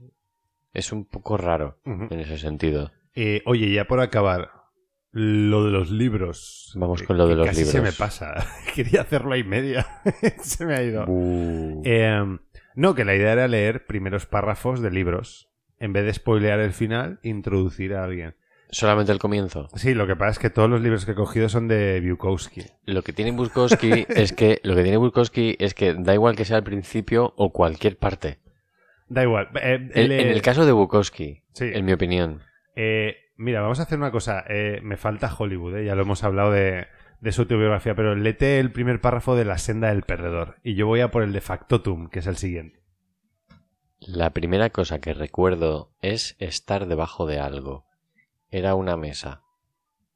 [0.74, 2.92] es un poco raro en ese sentido.
[3.14, 4.52] Eh, oye, ya por acabar,
[5.12, 6.72] lo de los libros.
[6.76, 7.96] Vamos con lo de los casi se me libros.
[7.98, 8.34] pasa.
[8.76, 9.86] Quería hacerlo ahí media.
[10.42, 11.06] se me ha ido.
[11.84, 12.38] Eh,
[12.76, 15.50] no, que la idea era leer primeros párrafos de libros.
[15.80, 18.36] En vez de spoilear el final, introducir a alguien.
[18.70, 19.68] Solamente el comienzo.
[19.76, 22.64] Sí, lo que pasa es que todos los libros que he cogido son de Bukowski.
[22.86, 26.46] Lo que tiene Bukowski es que lo que tiene Bukowski es que da igual que
[26.46, 28.40] sea al principio o cualquier parte.
[29.10, 29.50] Da igual.
[29.62, 31.70] Eh, En, el caso de Bukowski, Sí.
[31.74, 32.42] en mi opinión,
[32.78, 34.46] Eh, mira, vamos a hacer una cosa.
[34.48, 36.88] Eh, me falta Hollywood, eh, ya lo hemos hablado de,
[37.22, 40.58] de su autobiografía, pero lete el primer párrafo de La senda del perdedor.
[40.64, 42.82] Y yo voy a por el de Factotum, que es el siguiente.
[44.00, 47.86] la primera cosa que recuerdo es estar debajo de algo.
[48.50, 49.44] Era una mesa.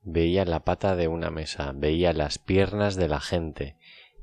[0.02, 3.78] veía la pata de una mesa, veía las piernas de la gente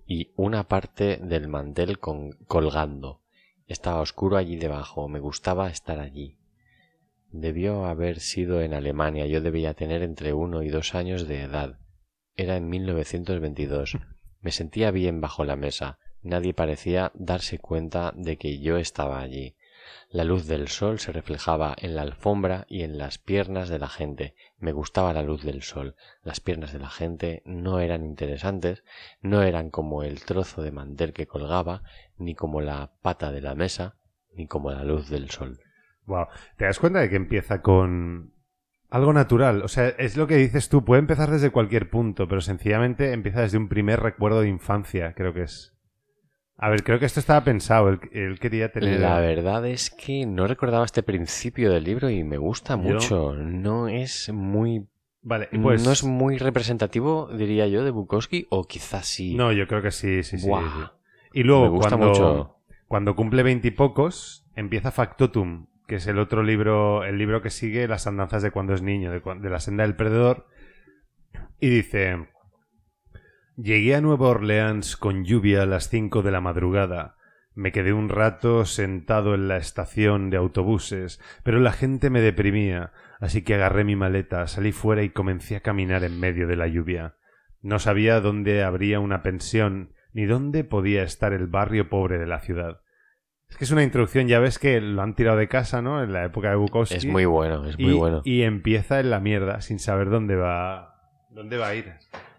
[0.07, 3.23] y una parte del mantel con- colgando.
[3.67, 6.39] Estaba oscuro allí debajo, me gustaba estar allí.
[7.31, 11.79] Debió haber sido en Alemania, yo debía tener entre uno y dos años de edad.
[12.37, 13.99] Era en 1922.
[14.41, 15.99] Me sentía bien bajo la mesa.
[16.23, 19.57] Nadie parecía darse cuenta de que yo estaba allí.
[20.09, 23.89] La luz del sol se reflejaba en la alfombra y en las piernas de la
[23.89, 24.35] gente.
[24.59, 25.97] Me gustaba la luz del sol.
[26.23, 28.85] Las piernas de la gente no eran interesantes,
[29.21, 31.83] no eran como el trozo de mantel que colgaba,
[32.17, 33.97] ni como la pata de la mesa,
[34.35, 35.61] ni como la luz del sol.
[36.07, 36.27] Wow.
[36.57, 38.33] ¿Te das cuenta de que empieza con
[38.93, 39.63] algo natural?
[39.63, 43.41] O sea, es lo que dices tú, puede empezar desde cualquier punto, pero sencillamente empieza
[43.41, 45.75] desde un primer recuerdo de infancia, creo que es.
[46.59, 49.01] A ver, creo que esto estaba pensado, él, él quería tener...
[49.01, 53.35] La verdad es que no recordaba este principio del libro y me gusta Yo- mucho.
[53.35, 54.87] No es muy
[55.23, 55.85] Vale, pues...
[55.85, 59.35] no es muy representativo, diría yo, de Bukowski, o quizás sí.
[59.35, 60.51] No, yo creo que sí, sí, sí.
[61.33, 62.57] Y luego, Me gusta cuando, mucho.
[62.87, 68.07] cuando cumple veintipocos, empieza Factotum, que es el otro libro, el libro que sigue las
[68.07, 70.47] andanzas de cuando es niño, de, la senda del perdedor.
[71.61, 72.29] Y dice:
[73.59, 77.17] Llegué a Nueva Orleans con lluvia a las cinco de la madrugada.
[77.55, 82.93] Me quedé un rato sentado en la estación de autobuses, pero la gente me deprimía,
[83.21, 86.69] así que agarré mi maleta, salí fuera y comencé a caminar en medio de la
[86.69, 87.17] lluvia.
[87.61, 92.41] No sabía dónde habría una pensión, ni dónde podía estar el barrio pobre de la
[92.41, 92.82] ciudad.
[93.53, 96.03] Es que es una introducción, ya ves que lo han tirado de casa, ¿no?
[96.03, 96.97] En la época de Bukowski.
[96.97, 98.23] Es muy bueno, es y, muy bueno.
[98.25, 100.97] Y empieza en la mierda, sin saber dónde va,
[101.29, 101.93] dónde va a ir.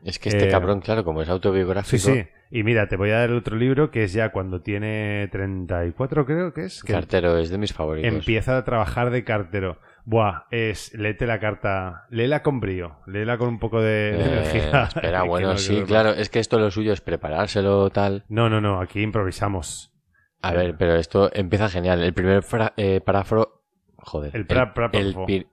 [0.04, 2.26] Es que este Eh, cabrón, claro, como es Sí, autobiográfico, sí.
[2.50, 6.26] Y mira, te voy a dar el otro libro que es ya cuando tiene 34,
[6.26, 6.84] creo que es.
[6.84, 8.12] Que Cartero es de mis favoritos.
[8.12, 9.78] empieza a trabajar de cartero.
[10.06, 10.94] Buah, es.
[10.96, 12.06] Léete la carta.
[12.10, 12.98] Léela con brío.
[13.08, 14.84] Léela con un poco de, de Eh, energía.
[14.84, 18.26] espera, bueno, no- sí, claro, es que esto lo suyo es preparárselo tal.
[18.30, 19.93] No, no, no, aquí improvisamos.
[20.44, 22.04] A ver, pero esto empieza genial.
[22.04, 23.62] El primer fra- eh, párrafo...
[23.98, 24.36] Joder.
[24.36, 24.90] El pra- pra-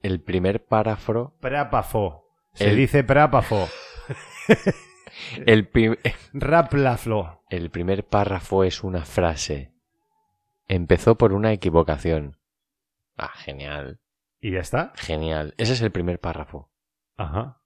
[0.02, 1.34] el, primer párrafo...
[1.40, 2.26] Prápafo.
[2.54, 3.68] Se dice prápafo.
[5.46, 5.68] El,
[6.32, 7.42] Raplaflo.
[7.50, 9.72] el primer párrafo es una frase.
[10.66, 12.38] Empezó por una equivocación.
[13.16, 14.00] Ah, genial.
[14.40, 14.92] ¿Y ya está?
[14.96, 15.54] Genial.
[15.58, 16.70] Ese es el primer párrafo.
[17.16, 17.59] Ajá.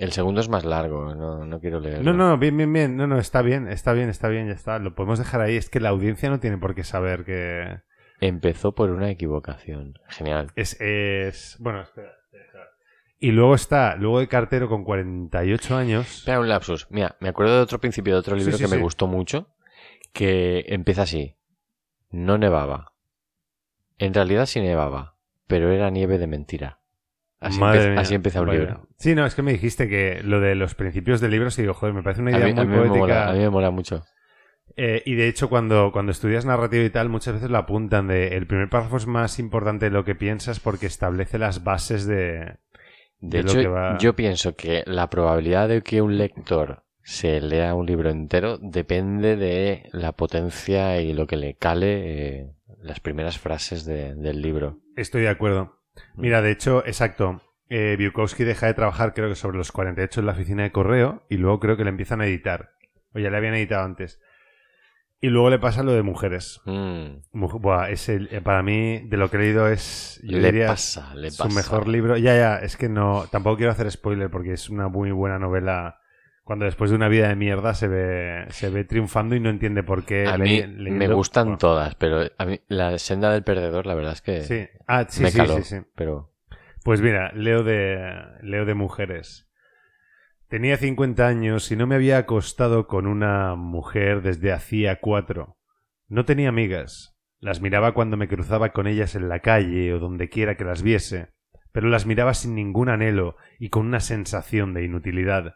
[0.00, 2.14] El segundo es más largo, no, no quiero leerlo.
[2.14, 2.96] No, no, bien, bien, bien.
[2.96, 4.78] No, no, está bien, está bien, está bien, ya está.
[4.78, 5.56] Lo podemos dejar ahí.
[5.56, 7.80] Es que la audiencia no tiene por qué saber que.
[8.18, 9.98] Empezó por una equivocación.
[10.08, 10.52] Genial.
[10.56, 10.80] Es.
[10.80, 11.56] es...
[11.60, 12.12] Bueno, espera.
[13.18, 16.20] Y luego está, luego de cartero con 48 años.
[16.20, 16.86] Espera un lapsus.
[16.88, 19.48] Mira, me acuerdo de otro principio de otro libro sí, que me gustó mucho,
[20.14, 21.36] que empieza así.
[22.08, 22.94] No nevaba.
[23.98, 26.79] En realidad sí nevaba, pero era nieve de mentira.
[27.40, 28.00] Así, Madre empe- mía.
[28.00, 28.58] así empieza un Vaya.
[28.60, 28.88] libro.
[28.98, 31.72] Sí, no, es que me dijiste que lo de los principios del libro, sí, digo,
[31.74, 32.98] joder, me parece una A idea a muy me poética.
[32.98, 34.04] mola, a mí me mola mucho.
[34.76, 38.28] Eh, y de hecho, cuando, cuando estudias narrativa y tal, muchas veces lo apuntan de
[38.36, 42.56] el primer párrafo es más importante de lo que piensas porque establece las bases de.
[43.22, 46.84] De de lo hecho, que va- yo pienso que la probabilidad de que un lector
[47.02, 52.50] se lea un libro entero depende de la potencia y lo que le cale eh,
[52.82, 54.78] las primeras frases de- del libro.
[54.96, 55.79] Estoy de acuerdo.
[56.16, 57.40] Mira, de hecho, exacto.
[57.68, 61.24] Eh, Bukowski deja de trabajar, creo que sobre los 48 en la oficina de correo,
[61.28, 62.72] y luego creo que le empiezan a editar.
[63.14, 64.20] O ya le habían editado antes.
[65.20, 66.60] Y luego le pasa lo de mujeres.
[66.64, 70.18] Mm, Buah, es el- eh, para mí, de lo que he leído, es.
[70.24, 71.54] Yo le diría, pasa, le su pasa.
[71.54, 72.16] mejor libro.
[72.16, 73.26] Ya, ya, es que no.
[73.30, 75.99] Tampoco quiero hacer spoiler porque es una muy buena novela.
[76.50, 79.84] Cuando después de una vida de mierda se ve, se ve triunfando y no entiende
[79.84, 80.26] por qué.
[80.26, 83.94] A le- mí me gustan Bueno, todas, pero a mí la senda del perdedor, la
[83.94, 84.66] verdad es que Sí.
[84.88, 85.58] Ah, sí, me sí, caló.
[85.58, 85.76] sí, sí.
[85.94, 86.32] Pero
[86.82, 88.04] Pues mira, leo de,
[88.42, 89.48] leo de mujeres.
[90.48, 95.56] Tenía 50 años y no me había acostado con una mujer desde hacía cuatro.
[96.08, 97.16] No tenía amigas.
[97.38, 100.82] Las miraba cuando me cruzaba con ellas en la calle o donde quiera que las
[100.82, 101.28] viese,
[101.70, 105.54] pero las miraba sin ningún anhelo y con una sensación de inutilidad.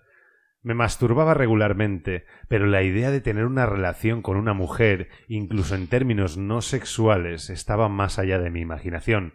[0.64, 5.88] Me masturbaba regularmente, pero la idea de tener una relación con una mujer, incluso en
[5.88, 9.34] términos no sexuales, estaba más allá de mi imaginación.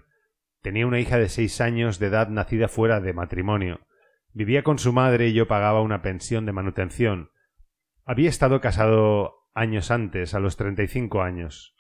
[0.63, 3.81] Tenía una hija de seis años de edad nacida fuera de matrimonio.
[4.33, 7.29] Vivía con su madre y yo pagaba una pensión de manutención.
[8.05, 11.75] Había estado casado años antes, a los treinta y cinco años.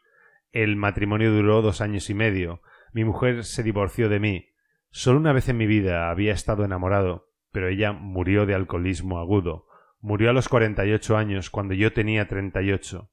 [0.51, 2.61] El matrimonio duró dos años y medio.
[2.93, 4.49] Mi mujer se divorció de mí.
[4.91, 9.67] Solo una vez en mi vida había estado enamorado, pero ella murió de alcoholismo agudo.
[9.99, 13.11] Murió a los cuarenta y ocho años, cuando yo tenía treinta y ocho.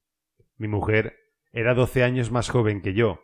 [0.57, 1.17] Mi mujer
[1.51, 3.21] era doce años más joven que yo.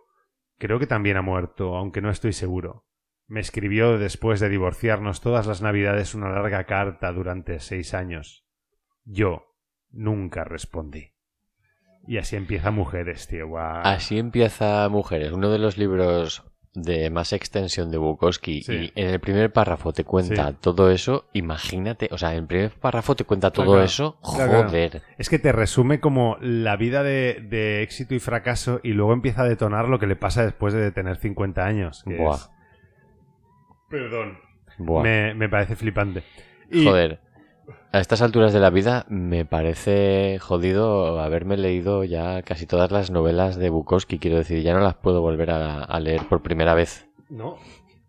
[0.57, 2.85] Creo que también ha muerto, aunque no estoy seguro.
[3.27, 8.45] Me escribió después de divorciarnos todas las navidades una larga carta durante seis años.
[9.05, 9.55] Yo
[9.89, 11.13] nunca respondí.
[12.05, 13.57] Y así empieza Mujeres, tío.
[13.57, 18.63] Así empieza Mujeres, uno de los libros de más extensión de Bukowski.
[18.63, 18.91] Sí.
[18.95, 20.57] Y en el primer párrafo te cuenta Sí.
[20.59, 21.25] todo eso.
[21.33, 24.17] Imagínate, o sea, en el primer párrafo te cuenta todo Claro, eso.
[24.23, 24.69] claro, claro.
[24.69, 25.01] Joder.
[25.19, 29.43] Es que te resume como la vida de, de éxito y fracaso y luego empieza
[29.43, 32.03] a detonar lo que le pasa después de tener 50 años.
[32.07, 32.35] que Buah.
[32.35, 32.49] es-
[33.89, 34.37] Perdón.
[34.79, 35.03] Buah.
[35.03, 36.23] Me, me parece flipante.
[36.71, 37.19] Y- Joder.
[37.91, 43.11] A estas alturas de la vida me parece jodido haberme leído ya casi todas las
[43.11, 44.19] novelas de Bukowski.
[44.19, 47.07] Quiero decir, ya no las puedo volver a, a leer por primera vez.
[47.29, 47.57] No.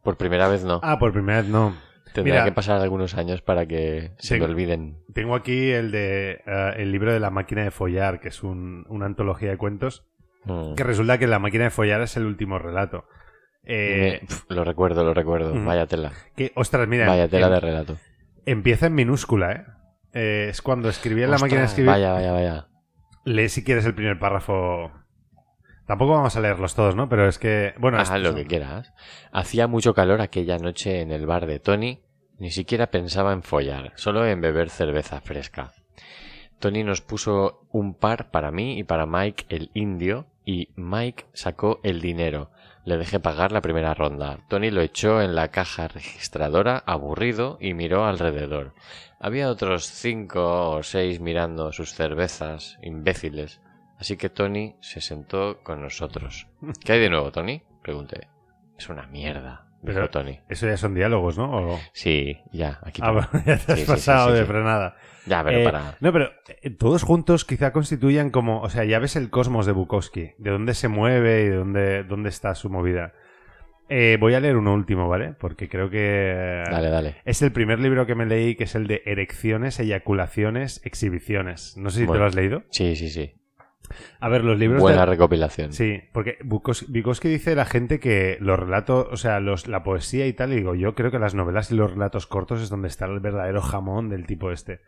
[0.02, 0.80] Por primera vez no.
[0.82, 1.74] Ah, por primera vez no.
[2.12, 2.44] Tendrá mira.
[2.44, 4.98] que pasar algunos años para que se me olviden.
[5.12, 8.84] Tengo aquí el de eh, el libro de la máquina de follar, que es un-
[8.88, 10.04] una antología de cuentos.
[10.44, 10.74] Mm.
[10.74, 13.04] Que resulta que la máquina de follar es el último relato.
[13.64, 15.54] Eh, Me- pf, lo recuerdo, lo recuerdo.
[15.64, 16.12] Vaya tela.
[16.36, 17.06] que, ostras, mira.
[17.08, 17.96] Vaya tela de relato.
[18.46, 19.64] Empieza en minúscula, ¿eh?
[20.12, 21.90] Eh, es cuando escribía en la máquina de escribir.
[21.90, 22.68] Vaya, vaya, vaya.
[23.24, 24.92] Lee si quieres el primer párrafo.
[25.86, 27.08] Tampoco vamos a leerlos todos, ¿no?
[27.08, 27.74] Pero es que.
[27.78, 28.92] Bueno, Haz lo son- que quieras.
[29.32, 32.00] Hacía mucho calor aquella noche en el bar de Tony.
[32.38, 35.72] Ni siquiera pensaba en follar, solo en beber cerveza fresca.
[36.58, 41.80] Tony nos puso un par para mí y para Mike el indio y Mike sacó
[41.82, 42.50] el dinero.
[42.84, 44.40] Le dejé pagar la primera ronda.
[44.48, 48.74] Tony lo echó en la caja registradora, aburrido, y miró alrededor.
[49.18, 53.62] Había otros cinco o seis mirando sus cervezas, imbéciles.
[53.98, 56.46] Así que Tony se sentó con nosotros.
[56.84, 57.62] ¿Qué hay de nuevo, Tony?
[57.82, 58.28] Pregunté.
[58.76, 60.40] Es una mierda, Pero- Tony.
[60.48, 61.50] Eso ya son diálogos, ¿no?
[61.74, 64.96] O- Sí, ya, aquí Ah, bueno, ya te has Sí, pasado sí, sí, de frenada.
[65.26, 65.96] Ya, pero Eh, para.
[66.00, 66.30] No, pero
[66.62, 68.60] eh, todos juntos quizá constituyan como.
[68.60, 70.32] O sea, ya ves el cosmos de Bukowski.
[70.38, 73.12] De dónde se mueve y de dónde, dónde está su movida.
[73.90, 75.34] Eh, voy a leer uno último, ¿vale?
[75.38, 76.62] Porque creo que.
[76.70, 77.16] Dale, dale.
[77.24, 81.76] Es el primer libro que me leí, que es el de Erecciones, Eyaculaciones, Exhibiciones.
[81.76, 82.62] No sé si te lo has leído.
[82.70, 83.34] Sí, sí, sí.
[84.20, 84.80] A ver, los libros.
[84.80, 85.72] Buena de- recopilación.
[85.72, 90.26] Sí, porque Bukowski, Bukowski dice la gente que los relatos, o sea, los, la poesía
[90.26, 92.88] y tal, y digo, yo creo que las novelas y los relatos cortos es donde
[92.88, 94.80] está el verdadero jamón del tipo este.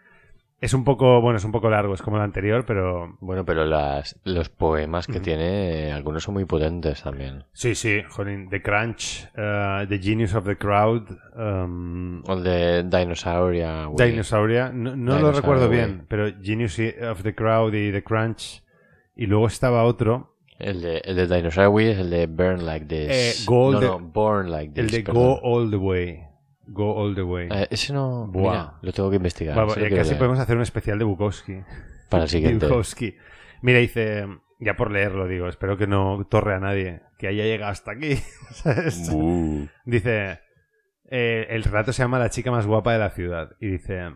[0.59, 3.66] Es un poco, bueno, es un poco largo, es como el anterior, pero Bueno, pero
[3.66, 7.44] las, los poemas que tiene, eh, algunos son muy potentes también.
[7.53, 12.82] sí, sí, jolín, The Crunch, uh, The Genius of the Crowd, um, O el de
[12.84, 13.86] Dinosauria.
[13.99, 18.62] Dinosauria, no, no lo recuerdo bien, pero Genius of the Crowd y The Crunch,
[19.16, 22.86] y luego estaba otro, El de, el de Dinosaur Wii es el de Burn Like
[22.86, 23.08] This.
[23.10, 24.84] Eh, Go no, the- no, Born Like This.
[24.84, 25.22] el de perdón.
[25.22, 26.22] Go All the Way,
[26.68, 27.48] Go All the Way.
[27.50, 28.26] Eh, ese no.
[28.28, 28.52] Buah.
[28.52, 29.54] Mira, lo tengo que investigar.
[29.56, 30.18] Bueno, quiero casi leer.
[30.18, 31.54] podemos hacer un especial de Bukowski.
[32.08, 32.66] Para el siguiente.
[32.66, 33.16] Bukowski.
[33.62, 34.26] Mira, dice,
[34.60, 38.16] ya por leerlo digo, espero que no torre a nadie que haya llegado hasta aquí.
[38.52, 39.10] ¿sabes?
[39.84, 40.40] Dice,
[41.10, 43.50] eh, el relato se llama La chica más guapa de la ciudad.
[43.60, 44.10] Y dice,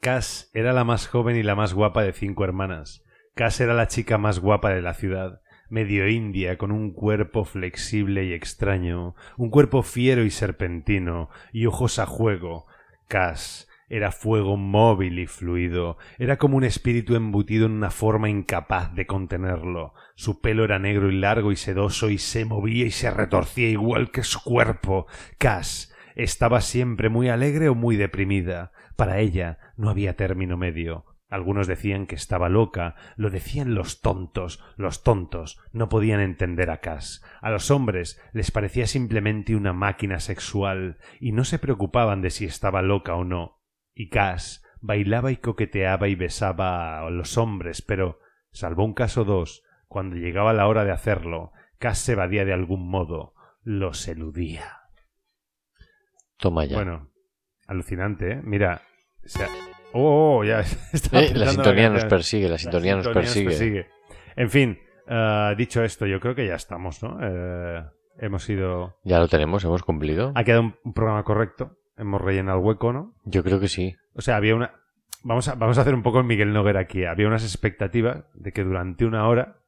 [0.00, 3.04] Cass era la más joven y la más guapa de cinco hermanas.
[3.38, 5.42] Cass era la chica más guapa de la ciudad.
[5.68, 12.00] Medio india, con un cuerpo flexible y extraño, un cuerpo fiero y serpentino, y ojos
[12.00, 12.66] a juego.
[13.06, 18.92] Cass era fuego móvil y fluido, era como un espíritu embutido en una forma incapaz
[18.96, 19.94] de contenerlo.
[20.16, 24.10] Su pelo era negro y largo y sedoso y se movía y se retorcía igual
[24.10, 25.06] que su cuerpo.
[25.38, 28.72] Cass estaba siempre muy alegre o muy deprimida.
[28.96, 31.04] Para ella no había término medio.
[31.28, 34.64] Algunos decían que estaba loca, lo decían los tontos.
[34.76, 37.22] Los tontos no podían entender a Cass.
[37.42, 42.46] A los hombres les parecía simplemente una máquina sexual y no se preocupaban de si
[42.46, 43.60] estaba loca o no.
[43.94, 48.20] Y Cass bailaba y coqueteaba y besaba a los hombres, pero,
[48.50, 52.52] salvo un caso o dos, cuando llegaba la hora de hacerlo, Cass se evadía de
[52.52, 54.78] algún modo, los eludía.
[56.38, 56.76] Toma ya.
[56.76, 57.10] Bueno,
[57.66, 58.40] alucinante, ¿eh?
[58.42, 58.82] Mira,
[59.24, 59.48] o sea,
[59.92, 60.60] oh, ya
[60.92, 63.86] estaba Eh, la sintonía nos persigue, la sintonía nos persigue.
[64.36, 67.18] En fin, eh, dicho esto, yo creo que ya estamos, ¿no?
[67.20, 67.82] Eh,
[68.18, 68.98] hemos ido...
[69.04, 70.32] Ya lo tenemos, hemos cumplido.
[70.34, 71.76] Ha quedado un, un programa correcto.
[71.96, 73.14] Hemos rellenado el hueco, ¿no?
[73.24, 73.96] Yo creo que sí.
[74.14, 74.72] O sea, había una...
[75.24, 77.04] Vamos a, vamos a hacer un poco el Miguel Noguera aquí.
[77.04, 79.58] Había unas expectativas de que durante una hora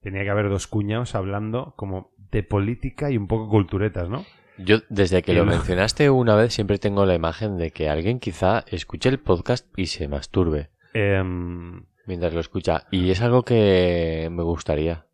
[0.00, 4.24] tenía que haber dos cuñados hablando como de política y un poco culturetas, ¿no?
[4.58, 8.64] Yo, desde que lo mencionaste una vez, siempre tengo la imagen de que alguien quizá
[8.66, 12.86] escuche el podcast y se masturbe Em, mientras lo escucha.
[12.90, 15.06] Y es algo que me gustaría.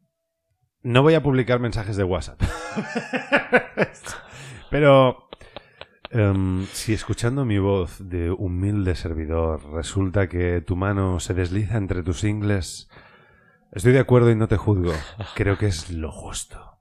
[0.83, 2.41] No voy a publicar mensajes de WhatsApp.
[4.71, 5.29] Pero
[6.11, 12.03] em, si escuchando mi voz de humilde servidor resulta que tu mano se desliza entre
[12.03, 12.89] tus ingles,
[13.73, 14.93] estoy de acuerdo y no te juzgo.
[15.35, 16.74] Creo que es lo justo.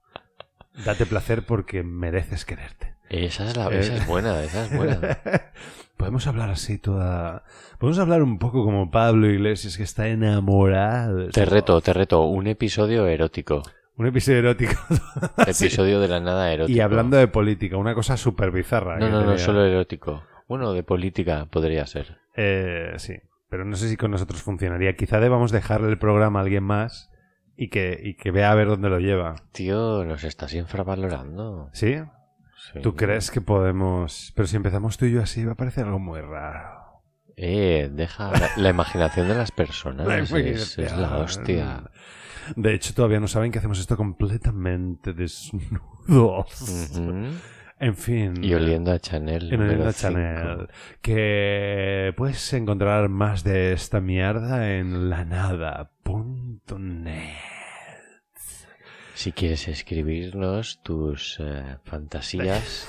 [0.86, 2.96] Date placer porque mereces quererte.
[3.10, 3.80] Esa es, la, Eh.
[3.80, 5.20] esa es buena, esa es buena.
[5.98, 7.44] Podemos hablar así toda...
[7.78, 11.30] Podemos hablar un poco como Pablo Iglesias que está enamorado.
[11.30, 12.24] Te reto, te reto.
[12.26, 13.62] Un episodio erótico.
[13.98, 14.74] Un episodio erótico.
[15.54, 15.66] Sí.
[15.66, 16.76] Episodio de la nada erótico.
[16.76, 18.98] Y hablando de política, una cosa súper bizarra.
[18.98, 20.24] No, no, no, solo erótico.
[20.48, 22.18] Bueno, de política podría ser.
[22.36, 23.16] Eh, sí,
[23.50, 24.96] pero no sé si con nosotros funcionaría.
[24.96, 27.12] Quizá debamos dejarle el programa a alguien más
[27.56, 29.36] y que, y que vea a ver dónde lo lleva.
[29.52, 31.70] Tío, nos estás infravalorando.
[31.74, 31.96] ¿Sí?
[32.72, 32.80] Sí.
[32.82, 34.32] ¿Tú crees que podemos...?
[34.36, 37.02] Pero si empezamos tú y yo así va a parecer algo muy raro.
[37.36, 40.08] Eh, deja la, la imaginación de las personas.
[40.08, 41.92] La es, la hostia.
[42.56, 46.92] De hecho, todavía no saben que hacemos esto completamente desnudos.
[46.98, 47.28] Ujú.
[47.84, 48.44] En fin.
[48.44, 49.52] Y oliendo a Chanel.
[49.52, 50.70] En Oliendo a Chanel.
[51.02, 55.90] Que puedes encontrar más de esta mierda en lanada.net.
[59.16, 62.88] Si quieres escribirnos tus eh, fantasías,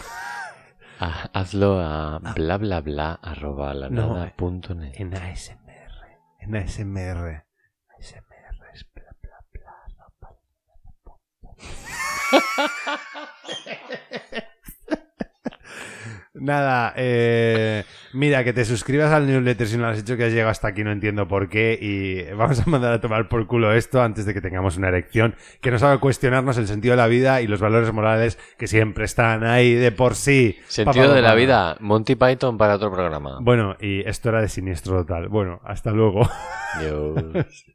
[1.00, 4.94] ha- hazlo a bla bla bla arroba la No, nada punto net.
[4.98, 5.60] En ASMR.
[6.40, 7.44] En ASMR.
[7.98, 10.38] ASMR es bla bla bla.
[16.35, 20.32] Nada, eh, mira, que te suscribas al newsletter si no lo has hecho, que has
[20.32, 23.73] llegado hasta aquí, no entiendo por qué, y vamos a mandar a tomar por culo
[23.73, 27.06] esto antes de que tengamos una erección, que nos haga cuestionarnos el sentido de la
[27.06, 30.59] vida y los valores morales que siempre están ahí de por sí.
[30.66, 33.39] Sentido Papá, de la vida, Monty Python para otro programa.
[33.40, 35.28] Bueno, y esto era de siniestro total.
[35.28, 36.28] Bueno, hasta luego.
[36.81, 37.65] Dios.